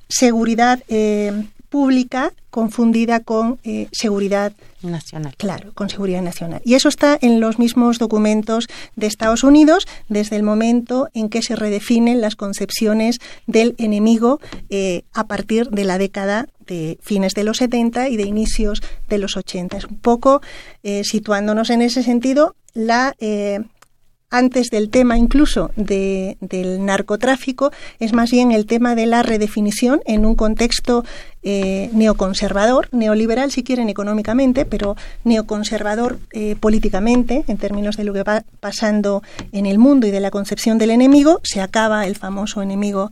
[0.09, 3.59] seguridad eh, pública confundida con
[3.91, 4.53] seguridad
[4.91, 5.33] nacional.
[5.37, 6.61] Claro, con seguridad nacional.
[6.63, 11.41] Y eso está en los mismos documentos de Estados Unidos desde el momento en que
[11.41, 17.43] se redefinen las concepciones del enemigo eh, a partir de la década de fines de
[17.43, 19.77] los 70 y de inicios de los 80.
[19.77, 20.41] Es un poco
[20.83, 23.15] eh, situándonos en ese sentido la
[24.33, 30.01] antes del tema incluso de, del narcotráfico, es más bien el tema de la redefinición
[30.07, 31.05] en un contexto
[31.43, 38.23] eh, neoconservador, neoliberal si quieren económicamente, pero neoconservador eh, políticamente, en términos de lo que
[38.23, 42.63] va pasando en el mundo y de la concepción del enemigo, se acaba el famoso
[42.63, 43.11] enemigo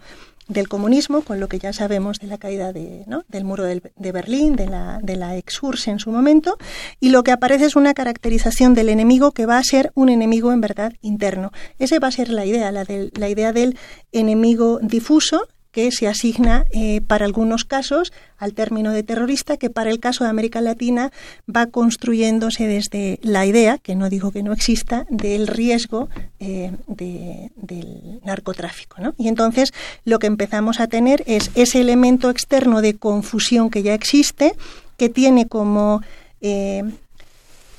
[0.51, 4.55] del comunismo, con lo que ya sabemos de la caída de, del muro de Berlín,
[4.55, 6.57] de la, de la ex en su momento,
[6.99, 10.51] y lo que aparece es una caracterización del enemigo que va a ser un enemigo
[10.51, 11.51] en verdad interno.
[11.79, 13.77] Esa va a ser la idea, la, de, la idea del
[14.11, 19.89] enemigo difuso, que se asigna eh, para algunos casos al término de terrorista, que para
[19.89, 21.11] el caso de América Latina
[21.53, 28.19] va construyéndose desde la idea, que no digo que no exista, del riesgo eh, del
[28.23, 28.97] narcotráfico.
[29.17, 33.93] Y entonces lo que empezamos a tener es ese elemento externo de confusión que ya
[33.93, 34.55] existe,
[34.97, 36.01] que tiene como...
[36.41, 36.83] Eh,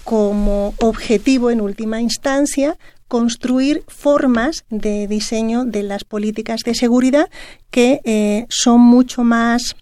[0.04, 2.76] como objetivo en última instancia
[3.12, 7.28] construir formas de diseño de las políticas de seguridad
[7.70, 9.76] que eh, son mucho más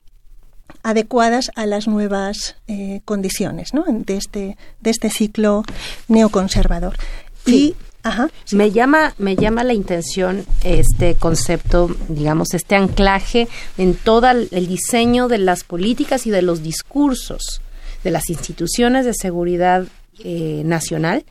[0.83, 5.63] adecuadas a las nuevas eh, condiciones de, este, de este ciclo
[6.09, 6.97] neoconservador.
[7.47, 7.77] Y
[8.51, 13.47] Me llama, me llama la intención este concepto, digamos, este anclaje
[13.79, 17.61] en todo el diseño de las políticas y de los discursos
[18.03, 19.87] de las instituciones de seguridad
[20.25, 21.25] eh, nacional,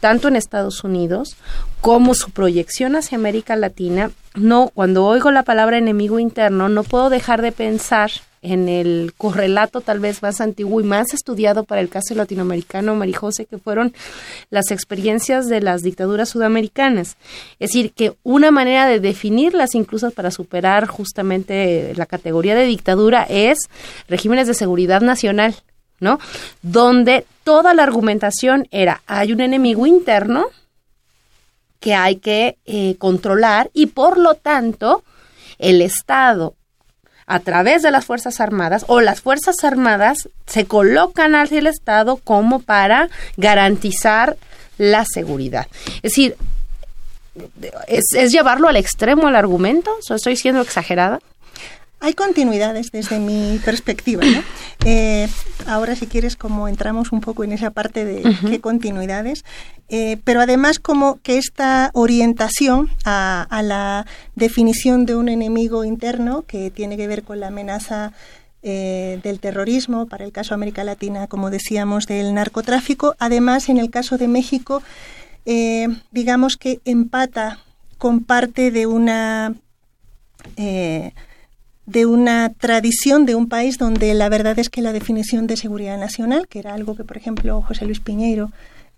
[0.00, 1.36] tanto en Estados Unidos
[1.80, 4.10] como su proyección hacia América Latina.
[4.34, 8.10] No, cuando oigo la palabra enemigo interno, no puedo dejar de pensar
[8.44, 13.46] en el correlato tal vez más antiguo y más estudiado para el caso latinoamericano, Marijose,
[13.46, 13.94] que fueron
[14.50, 17.16] las experiencias de las dictaduras sudamericanas.
[17.58, 23.22] Es decir, que una manera de definirlas incluso para superar justamente la categoría de dictadura
[23.22, 23.58] es
[24.08, 25.56] regímenes de seguridad nacional
[26.62, 30.46] Donde toda la argumentación era, hay un enemigo interno
[31.80, 35.04] que hay que eh, controlar y por lo tanto
[35.58, 36.54] el Estado
[37.26, 42.16] a través de las Fuerzas Armadas o las Fuerzas Armadas se colocan hacia el Estado
[42.16, 44.36] como para garantizar
[44.78, 45.66] la seguridad.
[45.96, 46.36] Es decir,
[47.86, 49.90] ¿es, llevarlo al extremo el argumento?
[50.08, 51.20] ¿Estoy siendo exagerada?
[52.04, 54.22] Hay continuidades desde mi perspectiva.
[54.24, 54.42] ¿no?
[54.86, 55.28] Eh,
[55.66, 59.46] ahora, si quieres, como entramos un poco en esa parte de qué continuidades,
[59.88, 66.70] eh, pero además como que esta orientación a, la definición de un enemigo interno que
[66.70, 68.12] tiene que ver con la amenaza
[68.62, 73.78] eh, del terrorismo, para el caso de América Latina, como decíamos, del narcotráfico, además en
[73.78, 74.82] el caso de México,
[76.10, 77.60] digamos que empata
[77.96, 79.54] con parte de una
[81.86, 85.98] de una tradición de un país donde la verdad es que la definición de seguridad
[85.98, 88.50] nacional, que era algo que, por ejemplo, José Luis Piñeiro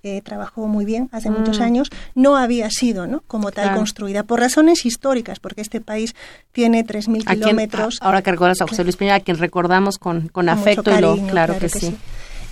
[0.03, 1.63] eh, trabajó muy bien hace muchos mm.
[1.63, 3.25] años, no había sido ¿no?
[3.27, 6.15] como tal construida por razones históricas, porque este país
[6.53, 7.99] tiene 3.000 kilómetros.
[8.01, 11.17] ahora que recuerdas a José Luis Piñeiro, a quien recordamos con, con, afecto y lo,
[11.27, 11.97] claro, que, sí.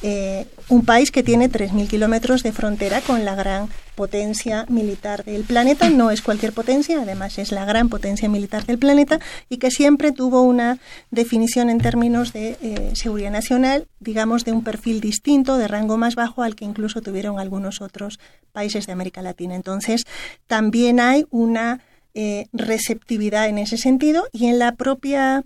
[0.07, 5.45] Eh, un país que tiene 3.000 kilómetros de frontera con la gran potencia militar del
[5.45, 5.89] planeta.
[5.89, 10.13] No es cualquier potencia, además es la gran potencia militar del planeta y que siempre
[10.13, 10.79] tuvo una
[11.11, 16.17] definición en términos de eh, seguridad nacional, digamos, de un perfil distinto, de rango más
[16.17, 18.21] bajo al que incluso tuvieron algunos otros
[18.53, 19.55] países de América Latina.
[19.55, 20.05] Entonces,
[20.47, 21.81] también hay una
[22.13, 25.45] eh, receptividad en ese sentido y en la propia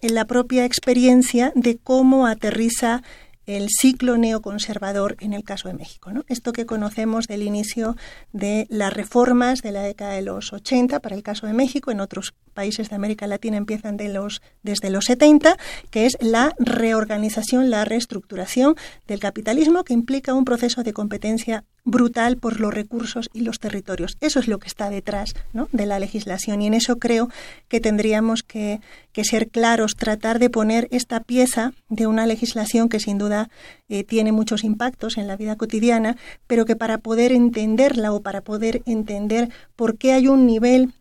[0.00, 3.02] en la propia experiencia de cómo aterriza
[3.48, 6.10] el ciclo neoconservador en el caso de México.
[6.28, 7.96] Esto que conocemos del inicio
[8.32, 12.00] de las reformas de la década de los 80 para el caso de México, en
[12.00, 15.56] otros países de América Latina empiezan de los, desde los 70,
[15.90, 22.36] que es la reorganización, la reestructuración del capitalismo que implica un proceso de competencia brutal
[22.36, 24.18] por los recursos y los territorios.
[24.20, 25.34] Eso es lo que está detrás
[25.72, 27.30] de la legislación y en eso creo
[27.68, 28.80] que tendríamos que,
[29.24, 33.50] ser claros, tratar de poner esta pieza de una legislación que sin duda
[33.88, 38.42] eh, tiene muchos impactos en la vida cotidiana, pero que para poder entenderla o para
[38.42, 40.92] poder entender por qué hay un nivel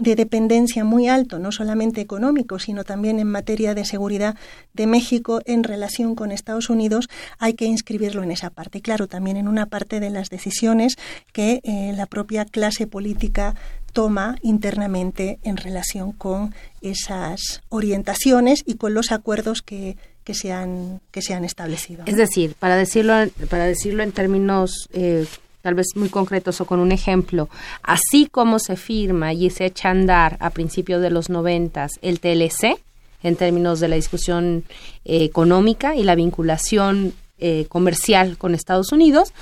[0.00, 4.34] de dependencia muy alto, no solamente económico, sino también en materia de seguridad
[4.72, 7.08] de México en relación con Estados Unidos,
[7.38, 8.78] hay que inscribirlo en esa parte.
[8.78, 10.96] Y claro, también en una parte de las decisiones
[11.32, 13.54] que eh, la propia clase política
[13.92, 21.00] toma internamente en relación con esas orientaciones y con los acuerdos que, que, se, han,
[21.10, 22.04] que establecido.
[22.06, 23.14] Es decir, para decirlo,
[23.50, 25.26] para decirlo en términos eh,
[25.62, 27.48] tal vez muy concretos o con un ejemplo,
[27.82, 32.20] así como se firma y se echa a andar a principios de los noventas el
[32.20, 32.80] TLC,
[33.22, 34.64] en términos de la discusión
[35.04, 39.32] eh, económica y la vinculación eh, comercial con Estados Unidos,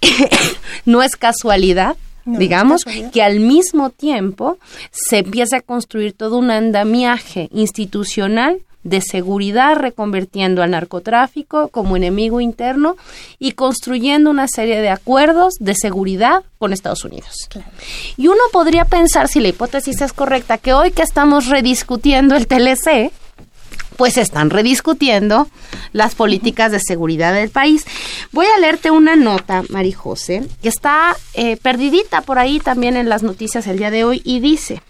[0.84, 1.96] no es casualidad
[2.36, 4.58] digamos, que al mismo tiempo
[4.90, 12.40] se empieza a construir todo un andamiaje institucional de seguridad, reconvirtiendo al narcotráfico como enemigo
[12.40, 12.96] interno
[13.38, 17.48] y construyendo una serie de acuerdos de seguridad con Estados Unidos.
[18.16, 22.46] Y uno podría pensar, si la hipótesis es correcta, que hoy que estamos rediscutiendo el
[22.46, 23.12] TLC,
[23.98, 25.48] pues están rediscutiendo
[25.92, 27.84] las políticas de seguridad del país.
[28.30, 33.24] Voy a leerte una nota, Marijose, que está eh, perdidita por ahí también en las
[33.24, 34.82] noticias el día de hoy y dice,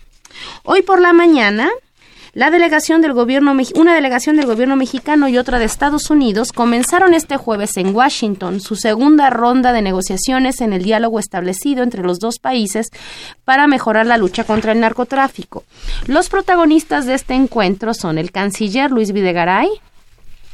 [0.63, 1.71] hoy por la mañana
[2.39, 7.13] la delegación del gobierno, una delegación del gobierno mexicano y otra de Estados Unidos comenzaron
[7.13, 12.21] este jueves en Washington su segunda ronda de negociaciones en el diálogo establecido entre los
[12.21, 12.91] dos países
[13.45, 15.65] para mejorar la lucha contra el narcotráfico.
[16.07, 19.69] Los protagonistas de este encuentro son el canciller Luis Videgaray,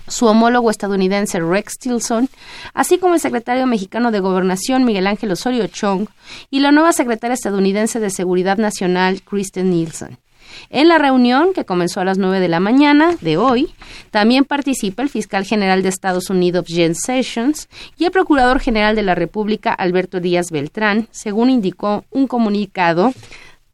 [0.08, 2.30] su homólogo estadounidense Rex Tilson,
[2.72, 6.06] así como el secretario mexicano de Gobernación Miguel Ángel Osorio Chong
[6.48, 10.23] y la nueva secretaria estadounidense de Seguridad Nacional Kristen Nielsen.
[10.70, 13.74] En la reunión, que comenzó a las 9 de la mañana de hoy,
[14.10, 19.02] también participa el fiscal general de Estados Unidos, Jen Sessions, y el procurador general de
[19.02, 23.12] la República, Alberto Díaz Beltrán, según indicó un comunicado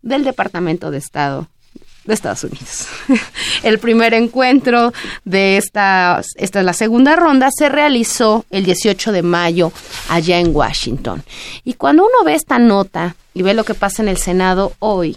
[0.03, 1.49] del Departamento de Estado
[2.05, 2.87] de Estados Unidos.
[3.63, 4.93] El primer encuentro
[5.25, 9.73] de esta, esta es la segunda ronda, se realizó el 18 de mayo
[10.09, 11.23] allá en Washington.
[11.65, 15.17] Y cuando uno ve esta nota y ve lo que pasa en el Senado hoy,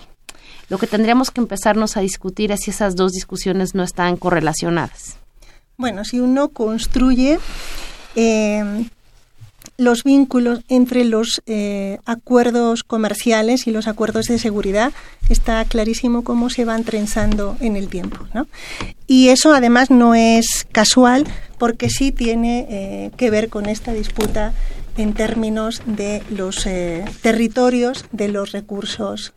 [0.74, 5.18] lo que tendríamos que empezarnos a discutir es si esas dos discusiones no están correlacionadas.
[5.78, 7.38] Bueno, si uno construye
[8.16, 8.90] em,
[9.78, 14.94] los vínculos entre los eh, acuerdos comerciales y los acuerdos de seguridad
[15.30, 18.26] está clarísimo cómo se van trenzando en el tiempo.
[18.34, 18.48] ¿no?
[19.06, 21.26] Y eso además no es casual
[21.60, 24.56] porque sí tiene eh, que ver con esta disputa
[24.98, 29.34] en términos de los eh, territorios, de los recursos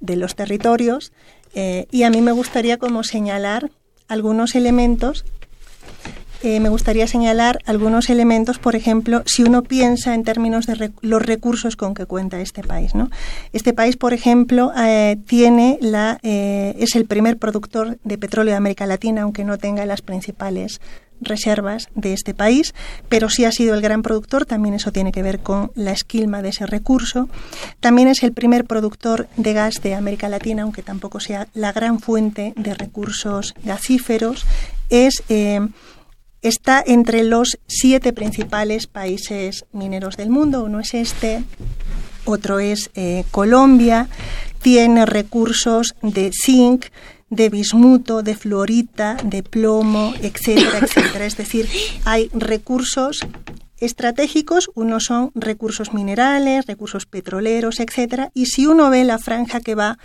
[0.00, 1.12] de los territorios.
[1.54, 3.70] y a mí me gustaría como señalar
[4.06, 5.24] algunos elementos
[6.40, 11.22] eh, me gustaría señalar algunos elementos, por ejemplo, si uno piensa en términos de los
[11.22, 12.94] recursos con que cuenta este país.
[12.94, 13.10] ¿no?
[13.52, 18.56] Este país, por ejemplo, eh, tiene la, eh, es el primer productor de petróleo de
[18.56, 20.80] América Latina, aunque no tenga las principales
[21.20, 22.74] reservas de este país,
[23.08, 26.42] pero sí ha sido el gran productor, también eso tiene que ver con la esquilma
[26.42, 27.28] de ese recurso.
[27.80, 32.00] También es el primer productor de gas de América Latina, aunque tampoco sea la gran
[32.00, 34.46] fuente de recursos gasíferos.
[34.90, 35.22] Es
[36.42, 40.64] está entre los siete principales países mineros del mundo.
[40.64, 41.42] Uno es este,
[42.24, 44.08] otro es eh, Colombia,
[44.62, 46.86] tiene recursos de zinc,
[47.30, 51.26] de bismuto, de fluorita, de plomo, etcétera, etcétera.
[51.26, 51.68] Es decir,
[52.04, 53.20] hay recursos
[53.78, 59.74] estratégicos, unos son recursos minerales, recursos petroleros, etcétera, y si uno ve la franja que
[59.74, 59.98] va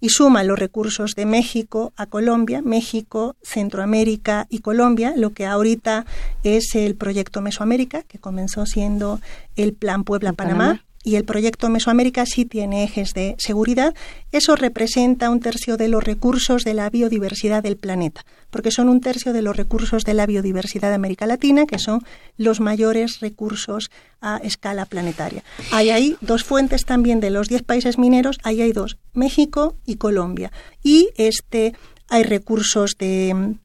[0.00, 6.04] y suma los recursos de México a Colombia, México, Centroamérica y Colombia, lo que ahorita
[6.42, 9.20] es el proyecto Mesoamérica, que comenzó siendo
[9.56, 13.94] el Plan Puebla-Panamá y el proyecto Mesoamérica sí tiene ejes de seguridad,
[14.32, 19.00] eso representa un tercio de los recursos de la biodiversidad del planeta, porque son un
[19.00, 22.02] tercio de los recursos de la biodiversidad de América Latina, que son
[22.38, 23.90] los mayores recursos
[24.22, 25.44] a escala planetaria.
[25.70, 29.96] Hay ahí dos fuentes también de los 10 países mineros, ahí hay dos, México y
[29.96, 30.50] Colombia.
[30.82, 31.74] Y este
[32.08, 33.56] hay recursos de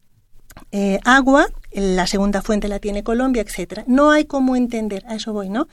[0.71, 3.83] eh, agua, la segunda fuente la tiene Colombia, etcétera.
[3.87, 5.67] No hay cómo entender, a eso voy, ¿no?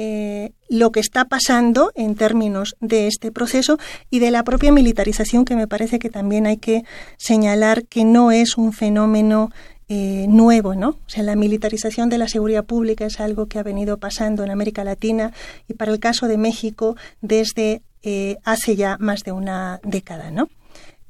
[0.00, 3.80] Eh, lo que está pasando en términos de este proceso
[4.10, 6.84] y de la propia militarización que me parece que también hay que
[7.16, 9.50] señalar que no es un fenómeno
[9.88, 10.90] eh, nuevo, ¿no?
[10.90, 14.52] O sea, la militarización de la seguridad pública es algo que ha venido pasando en
[14.52, 15.32] América Latina
[15.66, 20.48] y para el caso de México desde eh, hace ya más de una década, ¿no?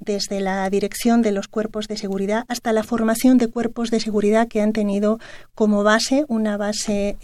[0.00, 4.46] desde la dirección de los cuerpos de seguridad hasta la formación de cuerpos de seguridad
[4.48, 5.18] que han tenido
[5.56, 7.16] como base una base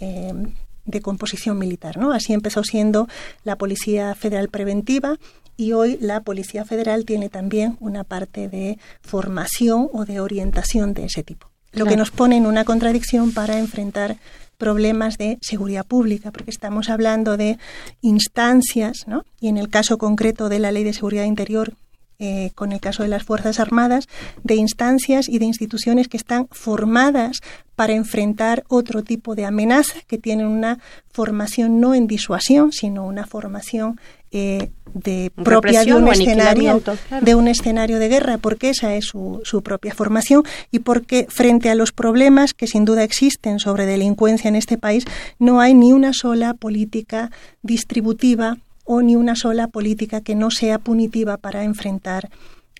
[0.85, 1.97] de composición militar.
[1.97, 2.11] ¿no?
[2.11, 3.07] Así empezó siendo
[3.43, 5.17] la Policía Federal Preventiva
[5.57, 11.05] y hoy la Policía Federal tiene también una parte de formación o de orientación de
[11.05, 11.49] ese tipo.
[11.71, 14.17] Lo que nos pone en una contradicción para enfrentar
[14.57, 17.57] problemas de seguridad pública, porque estamos hablando de
[18.01, 19.25] instancias, ¿no?
[19.41, 21.73] y en el caso concreto de la Ley de Seguridad Interior,
[22.19, 24.07] eh, con el caso de las Fuerzas Armadas,
[24.43, 27.41] de instancias y de instituciones que están formadas
[27.75, 30.79] para enfrentar otro tipo de amenaza, que tienen una
[31.11, 33.99] formación no en disuasión, sino una formación
[34.31, 36.81] eh, de propia de un escenario
[37.21, 41.69] de un escenario de guerra, porque esa es su, su propia formación y porque frente
[41.69, 45.05] a los problemas que sin duda existen sobre delincuencia en este país,
[45.37, 47.29] no hay ni una sola política
[47.61, 52.29] distributiva o ni una sola política que no sea punitiva para enfrentar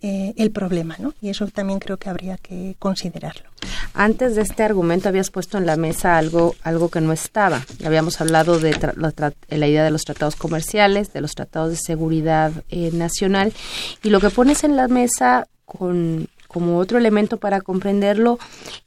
[0.01, 1.14] eh, el problema, ¿no?
[1.22, 3.49] Y eso también creo que habría que considerarlo.
[3.93, 7.66] Antes de este argumento habías puesto en la mesa algo, algo que no estaba.
[7.84, 8.78] Habíamos hablado de
[9.47, 13.53] la, idea de los tratados comerciales, de los tratados de seguridad eh, nacional,
[14.03, 18.39] y lo que pones en la mesa con como otro elemento para comprenderlo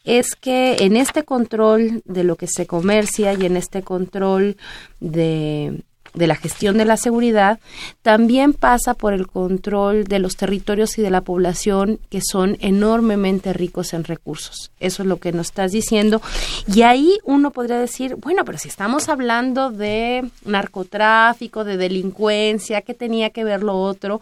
[0.04, 4.56] es que en este control de lo que se comercia y en este control
[5.00, 5.82] de,
[6.18, 7.60] de la gestión de la seguridad
[8.02, 13.52] también pasa por el control de los territorios y de la población que son enormemente
[13.52, 14.70] ricos en recursos.
[14.80, 16.20] Eso es lo que nos estás diciendo.
[16.66, 22.94] Y ahí uno podría decir, bueno, pero si estamos hablando de narcotráfico, de delincuencia, ¿qué
[22.94, 24.20] tenía que ver lo otro?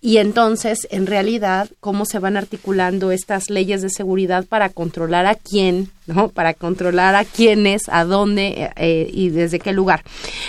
[0.00, 5.34] Y entonces, en realidad, cómo se van articulando estas leyes de seguridad para controlar a
[5.34, 6.28] quién, ¿no?
[6.28, 10.04] Para controlar a quiénes, a dónde eh, y desde qué lugar.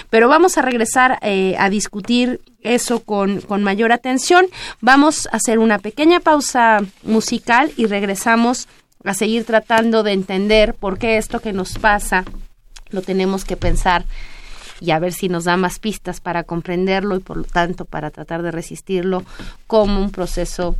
[0.10, 4.46] Pero vamos a regresar eh, a discutir eso con, con mayor atención.
[4.82, 8.68] Vamos a hacer una pequeña pausa musical y regresamos
[9.06, 12.26] a seguir tratando de entender por qué esto que nos pasa
[12.90, 14.06] lo tenemos que pensar
[14.82, 18.12] y a ver si nos da más pistas para comprenderlo y por lo tanto para
[18.12, 19.24] tratar de resistirlo
[19.68, 20.76] como un proceso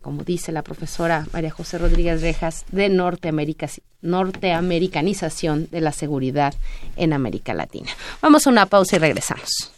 [0.00, 6.54] como dice la profesora María José Rodríguez Rejas, de norteamericanización de la seguridad
[6.96, 7.88] en América Latina.
[8.20, 9.73] Vamos a una pausa y regresamos.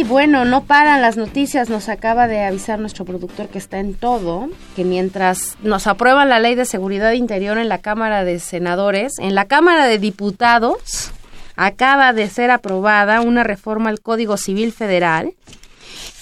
[0.00, 1.68] Ay, bueno, no paran las noticias.
[1.68, 6.40] Nos acaba de avisar nuestro productor que está en todo, que mientras nos aprueban la
[6.40, 11.10] ley de seguridad interior en la Cámara de Senadores, en la Cámara de Diputados
[11.54, 15.34] acaba de ser aprobada una reforma al Código Civil Federal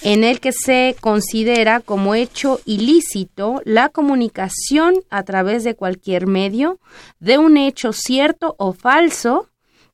[0.01, 6.79] en el que se considera como hecho ilícito la comunicación a través de cualquier medio
[7.21, 9.48] de un hecho cierto o falso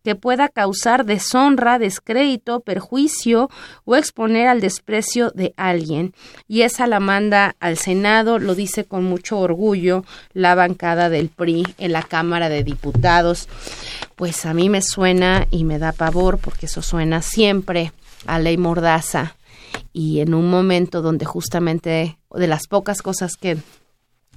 [0.06, 3.50] que pueda causar deshonra, descrédito, perjuicio
[3.86, 6.14] o exponer al desprecio de alguien.
[6.48, 11.66] Y esa la manda al Senado, lo dice con mucho orgullo la bancada del PRI
[11.80, 13.50] en la Cámara de Diputados.
[14.16, 17.92] Pues a mí me suena y me da pavor porque eso suena siempre
[18.28, 19.36] a ley mordaza
[19.92, 23.58] y en un momento donde justamente de las pocas cosas que,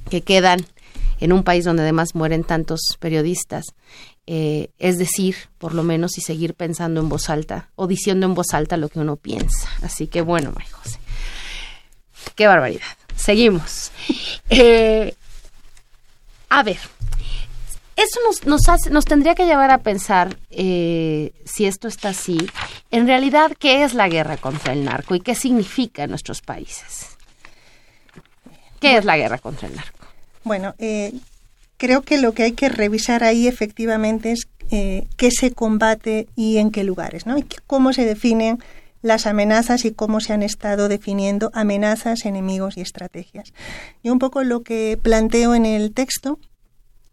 [0.08, 0.64] que quedan
[1.20, 3.66] en un país donde además mueren tantos periodistas,
[4.30, 8.34] eh, es decir, por lo menos, y seguir pensando en voz alta o diciendo en
[8.34, 9.70] voz alta lo que uno piensa.
[9.80, 10.98] Así que bueno, María José,
[12.34, 12.86] qué barbaridad.
[13.16, 13.90] Seguimos.
[14.50, 15.14] Eh,
[16.48, 16.78] a ver,
[17.96, 22.38] eso nos, nos, hace, nos tendría que llevar a pensar, eh, si esto está así,
[22.90, 27.18] en realidad, ¿qué es la guerra contra el narco y qué significa en nuestros países?
[28.80, 30.06] ¿Qué es la guerra contra el narco?
[30.44, 31.12] Bueno, eh,
[31.78, 36.58] creo que lo que hay que revisar ahí efectivamente es eh, qué se combate y
[36.58, 37.38] en qué lugares, ¿no?
[37.38, 38.58] Y cómo se definen
[39.00, 43.54] las amenazas y cómo se han estado definiendo amenazas, enemigos y estrategias.
[44.02, 46.38] Y un poco lo que planteo en el texto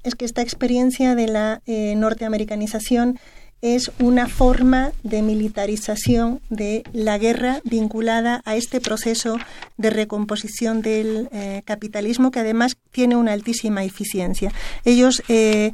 [0.03, 3.19] es que esta experiencia de la eh, norteamericanización
[3.65, 9.37] es una forma de militarización de la guerra vinculada a este proceso
[9.77, 14.53] de recomposición del eh, capitalismo que además tiene una altísima eficiencia.
[14.83, 15.73] Ellos eh,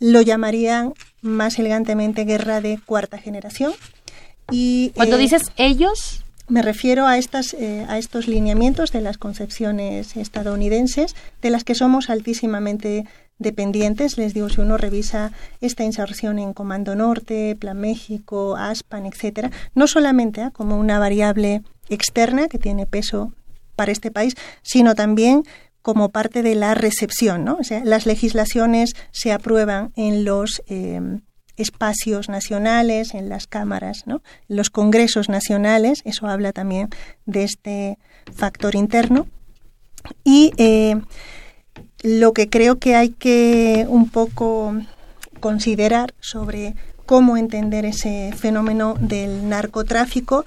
[0.00, 3.72] lo llamarían más elegantemente guerra de cuarta generación.
[4.50, 7.54] Y, Cuando dices ellos, me refiero a, estas,
[7.88, 13.06] a estos lineamientos de las concepciones estadounidenses, de las que somos altísimamente
[13.38, 14.18] dependientes.
[14.18, 19.86] Les digo, si uno revisa esta inserción en Comando Norte, Plan México, ASPAN, etcétera, no
[19.86, 20.50] solamente ¿eh?
[20.52, 23.32] como una variable externa que tiene peso
[23.76, 25.42] para este país, sino también
[25.82, 27.44] como parte de la recepción.
[27.44, 27.56] ¿no?
[27.60, 31.20] O sea, las legislaciones se aprueban en los em,
[31.56, 34.22] espacios nacionales, en las cámaras, ¿no?
[34.48, 36.88] los congresos nacionales, eso habla también
[37.26, 37.98] de este
[38.32, 39.26] factor interno.
[40.22, 41.00] Y eh,
[42.04, 44.76] lo que creo que hay que un poco
[45.40, 46.76] considerar sobre
[47.06, 50.44] cómo entender ese fenómeno del narcotráfico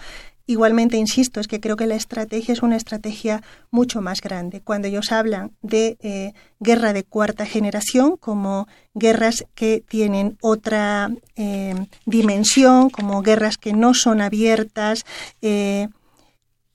[0.49, 4.61] Igualmente, insisto, es que creo que la estrategia es una estrategia mucho más grande.
[4.61, 6.31] Cuando ellos hablan de eh,
[6.61, 13.93] guerra de cuarta generación, como guerras que tienen otra eh, dimensión, como guerras que no
[13.93, 15.05] son abiertas,
[15.41, 15.89] eh,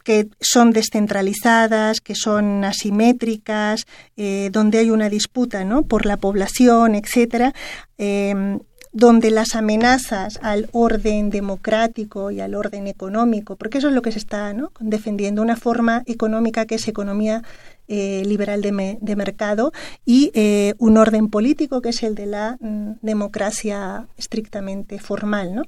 [0.02, 3.86] que son descentralizadas, que son asimétricas,
[4.16, 5.82] eh, donde hay una disputa ¿no?
[5.84, 7.54] por la población, etcétera,
[7.98, 8.60] em,
[8.92, 14.12] donde las amenazas al orden democrático y al orden económico, porque eso es lo que
[14.12, 17.42] se está defendiendo, una forma económica que es economía
[17.88, 19.72] eh, liberal de, mercado
[20.04, 25.62] y eh, un orden político que es el de la mm, democracia estrictamente formal, ¿no?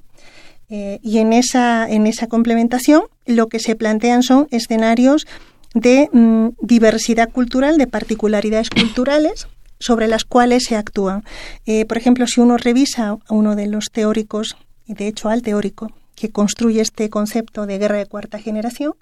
[0.70, 5.26] Y en esa, en esa complementación lo que se plantean son escenarios
[5.74, 9.48] de mm, diversidad cultural, de particularidades culturales
[9.78, 11.24] sobre las cuales se actúan.
[11.66, 14.56] Eh, por ejemplo, si uno revisa a uno de los teóricos,
[14.86, 18.94] y de hecho al teórico, que construye este concepto de guerra de cuarta generación,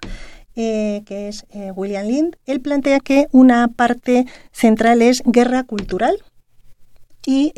[0.55, 1.45] eh, que es
[1.75, 6.17] William Lind, él plantea que una parte central es guerra cultural
[7.25, 7.53] y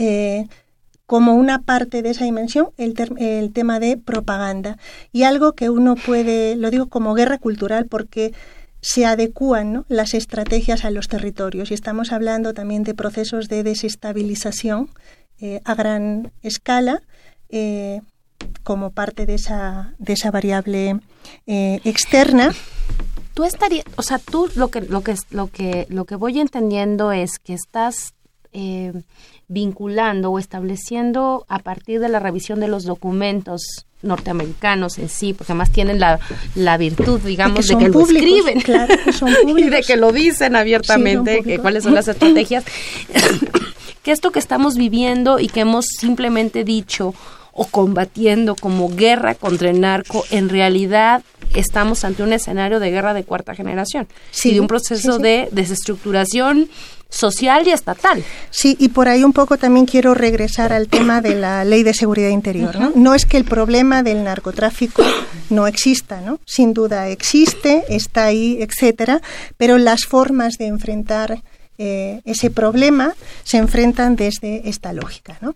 [1.06, 4.78] como una parte de esa dimensión el, el, tema de propaganda.
[5.12, 8.34] Y algo que uno puede, lo digo como guerra cultural porque
[8.82, 11.72] se adecúan las estrategias a los territorios.
[11.72, 14.90] Y estamos hablando también de procesos de desestabilización
[15.40, 17.02] eh, a gran escala
[17.50, 18.02] eh,
[18.64, 21.00] como parte de esa, de esa variable
[21.48, 22.52] eh, externa.
[23.34, 27.12] Tú estarías, o sea, tú lo que, lo que, lo que, lo que voy entendiendo
[27.12, 28.14] es que estás
[29.48, 35.52] vinculando o estableciendo a partir de la revisión de los documentos norteamericanos en sí, porque
[35.52, 36.20] además tienen la,
[36.56, 38.60] la virtud, digamos, de que, lo escriben.
[39.58, 42.64] y de que lo dicen abiertamente, que cuáles son las estrategias,
[44.04, 47.14] que esto que estamos viviendo y que hemos simplemente dicho
[47.58, 51.24] o combatiendo como guerra contra el narco, en realidad
[51.54, 55.48] estamos ante un escenario de guerra de cuarta generación sí, y de un proceso de
[55.52, 56.70] desestructuración
[57.10, 58.24] social y estatal.
[58.50, 61.94] Sí, y por ahí un poco también quiero regresar al tema de la ley de
[61.94, 62.78] seguridad interior.
[62.80, 62.92] ¿no?
[62.96, 65.04] no es que el problema del narcotráfico
[65.50, 66.40] no exista, ¿no?
[66.46, 69.22] Sin duda existe, está ahí, etcétera,
[69.58, 71.42] pero las formas de enfrentar
[71.78, 75.38] eh, ese problema se enfrentan desde esta lógica.
[75.42, 75.56] ¿no?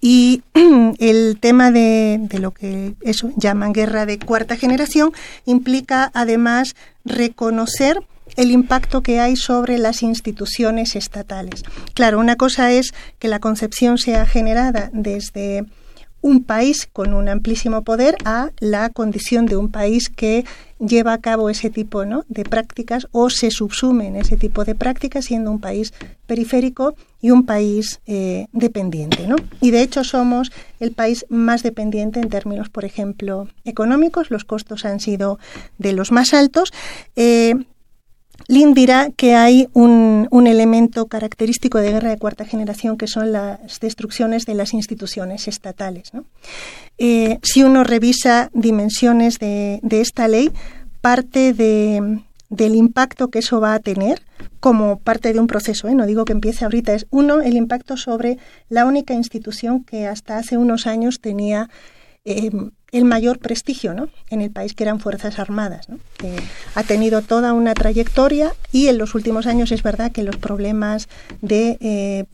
[0.00, 0.42] Y
[0.98, 5.12] el tema de, de, lo que eso llaman guerra de cuarta generación
[5.46, 6.74] implica además
[7.04, 8.00] reconocer
[8.36, 11.62] el impacto que hay sobre las instituciones estatales.
[11.94, 15.64] Claro, una cosa es que la concepción sea generada desde
[16.22, 20.44] un país con un amplísimo poder a la condición de un país que
[20.78, 22.24] lleva a cabo ese tipo ¿no?
[22.28, 25.92] de prácticas o se subsume en ese tipo de prácticas siendo un país
[26.26, 29.26] periférico y un país eh, dependiente.
[29.26, 29.36] ¿no?
[29.60, 34.30] Y de hecho somos el país más dependiente en términos, por ejemplo, económicos.
[34.30, 35.38] Los costos han sido
[35.78, 36.72] de los más altos.
[37.16, 37.54] Eh,
[38.48, 43.78] Lynn dirá que hay un, elemento característico de guerra de cuarta generación que son las
[43.80, 46.10] destrucciones de las instituciones estatales.
[46.98, 50.50] Eh, si uno revisa dimensiones de, esta ley,
[51.00, 54.22] parte del impacto que eso va a tener
[54.58, 55.94] como parte de un proceso, ¿eh?
[55.94, 58.38] no digo que empiece ahorita, es uno, el impacto sobre
[58.68, 61.70] la única institución que hasta hace unos años tenía
[62.24, 62.50] eh,
[62.92, 64.08] el mayor prestigio ¿no?
[64.30, 65.88] en el país, que eran Fuerzas Armadas,
[66.74, 71.08] ha tenido toda una trayectoria y en los últimos años es verdad que los problemas
[71.40, 72.24] de eh,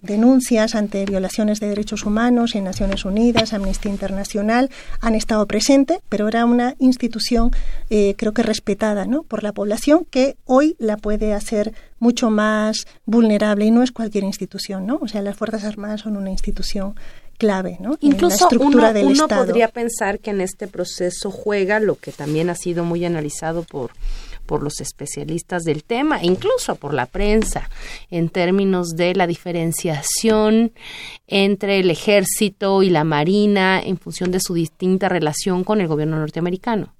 [0.00, 4.70] denuncias ante violaciones de derechos humanos en Naciones Unidas, Amnistía Internacional,
[5.00, 7.50] han estado presentes, pero era una institución
[7.90, 9.22] eh, creo que respetada ¿no?
[9.22, 14.22] por la población que hoy la puede hacer mucho más vulnerable y no es cualquier
[14.22, 14.98] institución, ¿no?
[15.02, 16.94] O sea, las Fuerzas Armadas son una institución
[17.38, 17.96] clave, ¿no?
[18.00, 22.84] Incluso uno, uno podría pensar que en este proceso juega lo que también ha sido
[22.84, 23.92] muy analizado por
[24.48, 27.68] por los especialistas del tema, incluso por la prensa,
[28.10, 30.72] en términos de la diferenciación
[31.26, 36.18] entre el ejército y la marina en función de su distinta relación con el gobierno
[36.18, 36.94] norteamericano.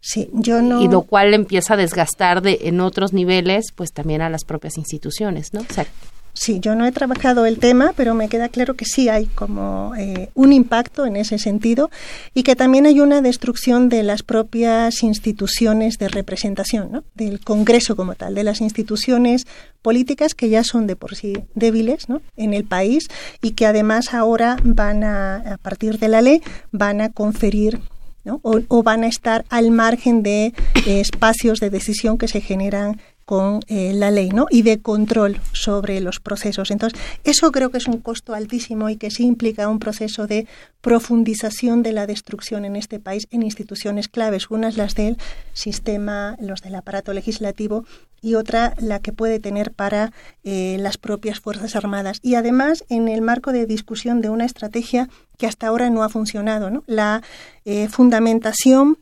[0.00, 0.82] Sí, yo no.
[0.82, 4.76] Y lo cual empieza a desgastar de, en otros niveles, pues también a las propias
[4.76, 5.60] instituciones, ¿no?
[5.60, 5.86] O sea,
[6.34, 9.92] Sí, yo no he trabajado el tema, pero me queda claro que sí hay como
[9.98, 11.90] eh, un impacto en ese sentido
[12.32, 17.04] y que también hay una destrucción de las propias instituciones de representación, ¿no?
[17.14, 19.46] del Congreso como tal, de las instituciones
[19.82, 22.06] políticas que ya son de por sí débiles
[22.36, 23.08] en el país
[23.42, 27.78] y que además ahora van a, a partir de la ley, van a conferir
[28.24, 28.40] ¿no?
[28.42, 30.46] o, van a estar al margen de
[30.86, 34.46] eh, espacios de decisión que se generan con eh, la ley ¿no?
[34.50, 36.70] y de control sobre los procesos.
[36.70, 40.46] Entonces, eso creo que es un costo altísimo y que sí implica un proceso de
[40.80, 44.50] profundización de la destrucción en este país en instituciones claves.
[44.50, 45.16] Unas las del
[45.52, 47.84] sistema, los del aparato legislativo
[48.20, 50.12] y otra la que puede tener para
[50.44, 52.18] eh, las propias Fuerzas Armadas.
[52.22, 55.08] Y además, en el marco de discusión de una estrategia
[55.38, 56.84] que hasta ahora no ha funcionado, ¿no?
[56.86, 57.22] la
[57.64, 58.98] eh, fundamentación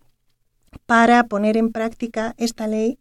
[0.86, 2.98] para poner en práctica esta ley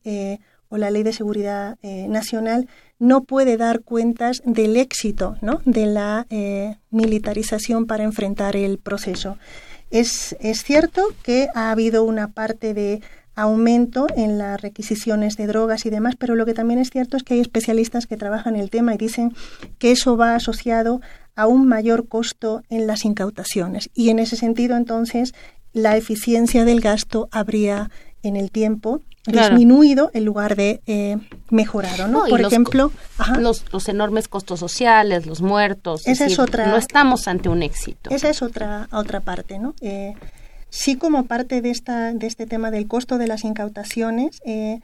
[0.70, 2.67] o la Ley de Seguridad eh, Nacional
[2.99, 5.61] no puede dar cuentas del éxito ¿no?
[5.65, 9.38] de la eh, militarización para enfrentar el proceso.
[9.89, 13.01] Es, es cierto que ha habido una parte de
[13.36, 17.24] aumento en las requisiciones de drogas y demás, pero lo que también es cierto es
[17.24, 19.34] que hay especialistas que trabajan el tema y dicen
[19.78, 21.01] que eso va asociado
[21.36, 23.89] a un mayor costo en las incautaciones.
[23.93, 25.34] Y en ese sentido, entonces,
[25.72, 27.89] la eficiencia del gasto habría
[28.24, 29.01] en el tiempo
[29.32, 31.17] disminuido en lugar de eh,
[31.49, 32.25] mejorado, ¿no?
[32.25, 32.91] Por ejemplo,
[33.39, 36.07] los, los, enormes costos sociales, los muertos.
[36.07, 36.67] Esa es, otra.
[36.67, 38.09] No estamos ante un éxito.
[38.09, 39.75] Esa es otra otra parte, ¿no?
[39.82, 40.13] Eh,
[40.69, 44.41] sí, como parte de esta de este tema del costo de las incautaciones.
[44.45, 44.80] Eh,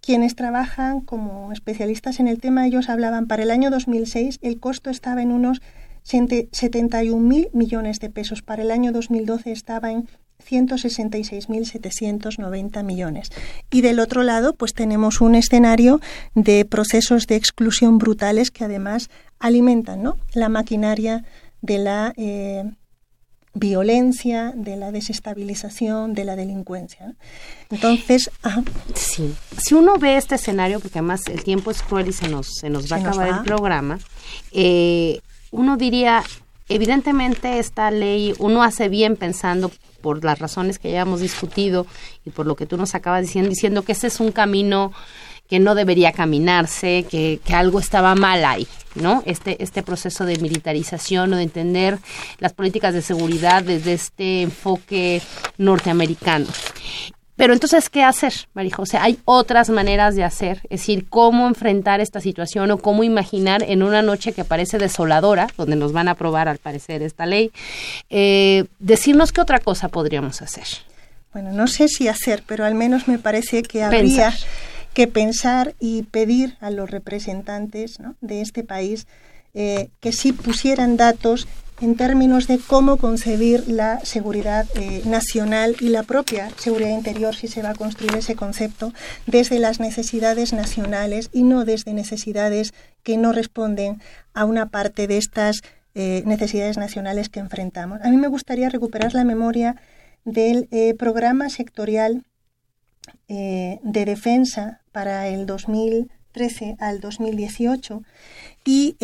[0.00, 4.90] quienes trabajan como especialistas en el tema, ellos hablaban para el año 2006 el costo
[4.90, 5.60] estaba en unos
[6.02, 8.42] 71 mil millones de pesos.
[8.42, 10.08] Para el año 2012 estaba en
[10.46, 13.30] 166.790 millones.
[13.70, 16.00] Y del otro lado, pues tenemos un escenario
[16.34, 20.16] de procesos de exclusión brutales que además alimentan ¿no?
[20.32, 21.24] la maquinaria
[21.60, 22.64] de la eh,
[23.54, 27.14] violencia, de la desestabilización, de la delincuencia.
[27.70, 28.30] Entonces,
[28.94, 29.34] sí.
[29.58, 32.70] Si uno ve este escenario, porque además el tiempo es cruel y se nos, se
[32.70, 33.98] nos va a acabar el programa,
[34.52, 35.20] eh,
[35.50, 36.22] uno diría,
[36.68, 41.86] evidentemente esta ley uno hace bien pensando por las razones que ya hemos discutido
[42.24, 44.92] y por lo que tú nos acabas diciendo, diciendo que ese es un camino
[45.48, 48.68] que no debería caminarse, que, que algo estaba mal ahí.
[48.94, 49.22] ¿no?
[49.26, 51.98] Este, este proceso de militarización o de entender
[52.38, 55.22] las políticas de seguridad desde este enfoque
[55.56, 56.46] norteamericano.
[57.38, 58.82] Pero entonces, ¿qué hacer, Marijo?
[58.82, 63.04] O sea, hay otras maneras de hacer, es decir, cómo enfrentar esta situación o cómo
[63.04, 67.26] imaginar en una noche que parece desoladora, donde nos van a aprobar al parecer esta
[67.26, 67.52] ley,
[68.10, 70.66] eh, decirnos qué otra cosa podríamos hacer.
[71.32, 74.34] Bueno, no sé si hacer, pero al menos me parece que habría
[74.92, 79.06] que pensar y pedir a los representantes de este país
[79.54, 81.46] eh, que sí pusieran datos
[81.80, 87.48] en términos de cómo concebir la seguridad eh, nacional y la propia seguridad interior, si
[87.48, 88.92] se va a construir ese concepto,
[89.26, 94.00] desde las necesidades nacionales y no desde necesidades que no responden
[94.34, 95.60] a una parte de estas
[95.94, 98.00] eh, necesidades nacionales que enfrentamos.
[98.02, 99.76] A mí me gustaría recuperar la memoria
[100.24, 102.24] del eh, programa sectorial
[103.26, 108.02] de defensa para el 2013 al 2018
[108.66, 108.96] y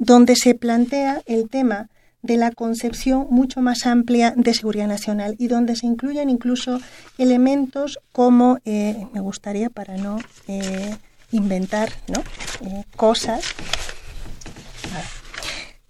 [0.00, 1.88] donde se plantea el tema
[2.22, 6.80] de la concepción mucho más amplia de seguridad nacional y donde se incluyen incluso
[7.18, 10.96] elementos como, eh, me gustaría para no eh,
[11.32, 12.20] inventar ¿no?
[12.66, 13.44] Eh, cosas.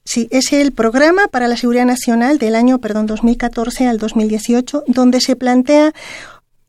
[0.05, 5.21] Sí, es el programa para la seguridad nacional del año perdón, 2014 al 2018, donde
[5.21, 5.93] se plantea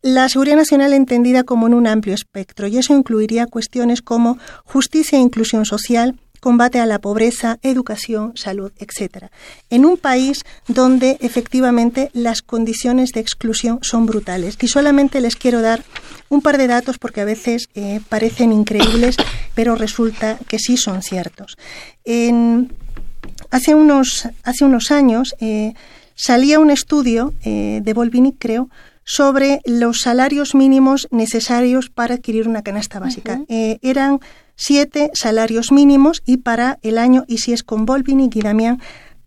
[0.01, 5.17] la seguridad nacional entendida como en un amplio espectro, y eso incluiría cuestiones como justicia
[5.17, 9.27] e inclusión social, combate a la pobreza, educación, salud, etc.
[9.69, 14.57] En un país donde efectivamente las condiciones de exclusión son brutales.
[14.61, 15.85] Y solamente les quiero dar
[16.27, 19.15] un par de datos porque a veces eh, parecen increíbles,
[19.55, 21.55] pero resulta que sí son ciertos.
[23.49, 25.73] hace, unos, hace unos años eh,
[26.13, 28.67] salía un estudio eh, de Volvini, creo,
[29.05, 33.39] sobre los salarios mínimos necesarios para adquirir una canasta básica.
[33.47, 34.19] eran
[34.55, 38.41] siete salarios mínimos y para el año, y si es con Volvini y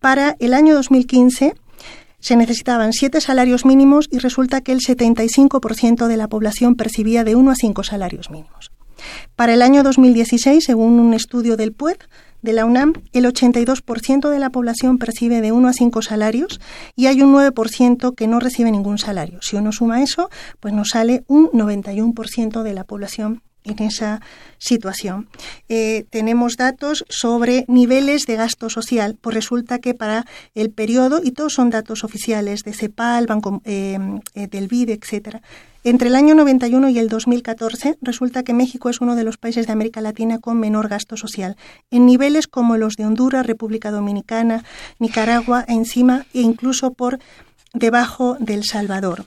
[0.01, 1.55] para el año 2015
[2.19, 7.37] se necesitaban siete salarios mínimos y resulta que el 75% de la población percibía de
[7.37, 8.73] uno a cinco salarios mínimos.
[9.37, 11.97] Para el año 2016, según un estudio del PUED
[12.43, 16.61] de la UNAM, el 82% de la población percibe de uno a cinco salarios
[16.95, 19.41] y hay un 9% que no recibe ningún salario.
[19.43, 24.21] Si uno suma eso, pues nos sale un 91% de la población en esa
[24.59, 25.29] situación.
[25.69, 29.17] Eh, tenemos datos sobre niveles de gasto social.
[29.21, 33.99] Pues resulta que para el periodo, y todos son datos oficiales de CEPAL, Banco eh,
[34.35, 35.43] eh, del BID, etcétera,
[35.85, 39.69] entre el año 91 y el 2014 resulta que México es uno de los países
[39.69, 41.57] de América Latina con menor gasto social,
[41.93, 44.65] en niveles como los de Honduras, República Dominicana,
[44.99, 47.21] Nicaragua, encima e incluso por
[47.73, 49.27] debajo del Salvador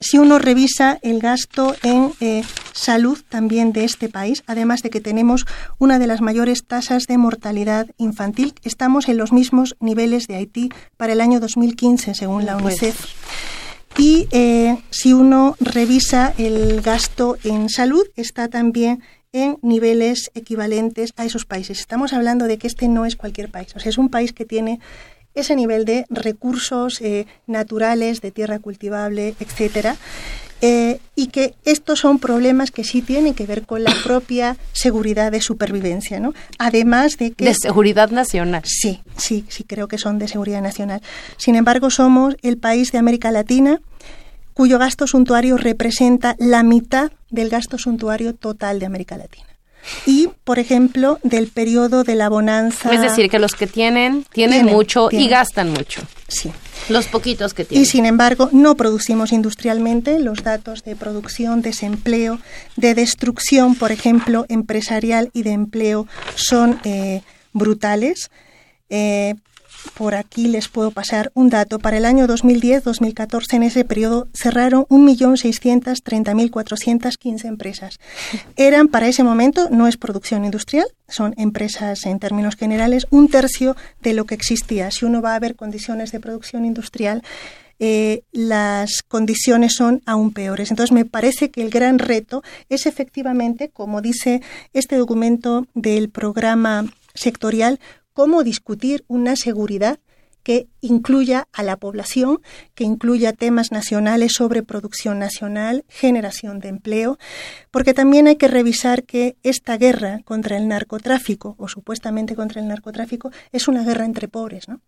[0.00, 2.42] si uno revisa el gasto en eh,
[2.72, 5.44] salud también de este país, además de que tenemos
[5.78, 10.70] una de las mayores tasas de mortalidad infantil, estamos en los mismos niveles de Haití
[10.96, 12.80] para el año 2015, según la pues.
[12.80, 13.06] UNICEF.
[13.98, 21.26] Y eh, si uno revisa el gasto en salud, está también en niveles equivalentes a
[21.26, 21.78] esos países.
[21.78, 24.46] Estamos hablando de que este no es cualquier país, o sea, es un país que
[24.46, 24.80] tiene
[25.34, 29.96] ese nivel de recursos eh, naturales, de tierra cultivable, etcétera,
[30.62, 35.32] eh, y que estos son problemas que sí tienen que ver con la propia seguridad
[35.32, 36.34] de supervivencia, ¿no?
[36.58, 37.46] Además de que...
[37.46, 38.62] De seguridad nacional.
[38.66, 41.00] Sí, sí, sí creo que son de seguridad nacional.
[41.38, 43.80] Sin embargo, somos el país de América Latina
[44.52, 49.49] cuyo gasto suntuario representa la mitad del gasto suntuario total de América Latina
[50.06, 52.92] y, por ejemplo, del periodo de la bonanza.
[52.92, 56.02] Es decir, que los que tienen, tienen, mucho y gastan mucho.
[56.28, 56.52] Sí.
[56.88, 57.82] Los poquitos que tienen.
[57.82, 60.18] Y sin embargo, no producimos industrialmente.
[60.18, 62.38] Los datos de producción, desempleo,
[62.76, 67.22] de destrucción, por ejemplo, empresarial y de empleo son eh,
[67.52, 68.30] brutales.
[68.88, 69.34] Eh,
[69.94, 71.78] por aquí les puedo pasar un dato.
[71.78, 78.00] Para el año 2010-2014, en ese periodo, cerraron 1.630.415 empresas.
[78.56, 83.76] Eran para ese momento, no es producción industrial, son empresas en términos generales, un tercio
[84.02, 84.90] de lo que existía.
[84.90, 87.22] Si uno va a ver condiciones de producción industrial,
[87.82, 90.70] eh, las condiciones son aún peores.
[90.70, 94.42] Entonces, me parece que el gran reto es efectivamente, como dice
[94.74, 97.80] este documento del programa sectorial,
[98.20, 99.98] cómo discutir una seguridad
[100.42, 102.42] que incluya a la población,
[102.74, 107.16] que incluya temas nacionales sobre producción nacional, generación de empleo,
[107.70, 112.68] porque también hay que revisar que esta guerra contra el narcotráfico, o supuestamente contra el
[112.68, 114.82] narcotráfico, es una guerra entre pobres, ¿no?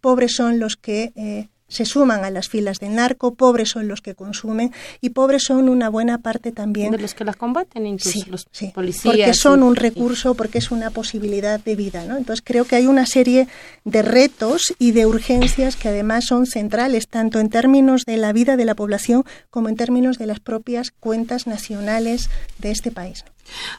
[0.00, 4.02] Pobres son los que eh, se suman a las filas del narco, pobres son los
[4.02, 8.10] que consumen y pobres son una buena parte también de los que las combaten, incluso
[8.10, 9.14] sí, los sí, policías.
[9.14, 12.16] Porque son un recurso, porque es una posibilidad de vida, ¿no?
[12.16, 13.48] Entonces creo que hay una serie
[13.84, 18.56] de retos y de urgencias que además son centrales tanto en términos de la vida
[18.56, 23.24] de la población como en términos de las propias cuentas nacionales de este país.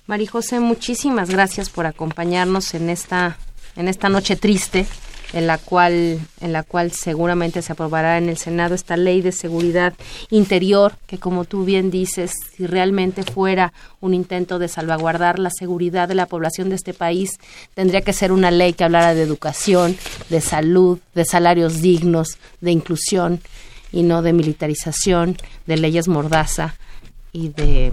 [0.08, 3.38] María José, muchísimas gracias por acompañarnos en esta
[3.76, 4.86] en esta noche triste
[5.34, 9.31] en la cual en la cual seguramente se aprobará en el Senado esta ley de
[9.31, 9.93] seguridad
[10.29, 16.07] interior que como tú bien dices si realmente fuera un intento de salvaguardar la seguridad
[16.07, 17.39] de la población de este país
[17.73, 19.97] tendría que ser una ley que hablara de educación
[20.29, 23.41] de salud de salarios dignos de inclusión
[23.91, 26.75] y no de militarización de leyes mordaza
[27.31, 27.91] y de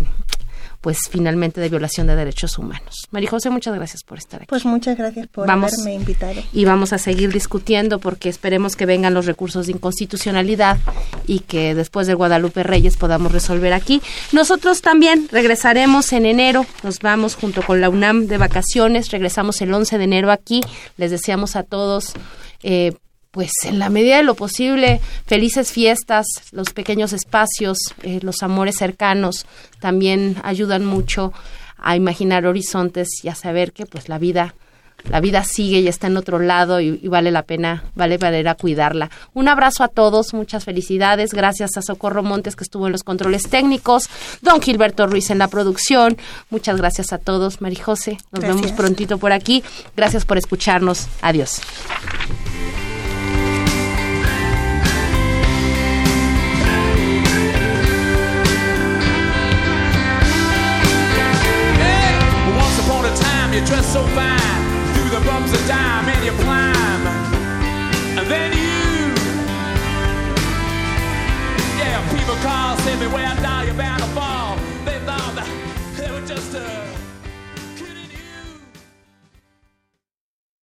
[0.80, 3.06] pues finalmente de violación de derechos humanos.
[3.10, 4.48] María José, muchas gracias por estar aquí.
[4.48, 6.40] Pues muchas gracias por haberme invitado.
[6.52, 10.78] Y vamos a seguir discutiendo porque esperemos que vengan los recursos de inconstitucionalidad
[11.26, 14.00] y que después de Guadalupe Reyes podamos resolver aquí.
[14.32, 19.72] Nosotros también regresaremos en enero, nos vamos junto con la UNAM de vacaciones, regresamos el
[19.72, 20.62] 11 de enero aquí.
[20.96, 22.14] Les deseamos a todos
[22.62, 22.94] eh,
[23.30, 28.76] pues en la medida de lo posible, felices fiestas, los pequeños espacios, eh, los amores
[28.76, 29.46] cercanos
[29.80, 31.32] también ayudan mucho
[31.78, 34.54] a imaginar horizontes y a saber que pues la vida
[35.08, 39.10] la vida sigue y está en otro lado y, vale la pena, vale a cuidarla.
[39.32, 43.44] Un abrazo a todos, muchas felicidades, gracias a Socorro Montes que estuvo en los controles
[43.44, 44.08] técnicos,
[44.42, 46.16] don Gilberto Ruiz en la producción,
[46.50, 49.62] muchas gracias a todos, Marijose, nos vemos prontito por aquí,
[49.96, 51.60] gracias por escucharnos, adiós.
[63.70, 67.06] You dress so fine through the bumps of time and you climb.
[68.18, 69.14] And then you,
[71.78, 74.19] yeah, people call, say me where I die, you're.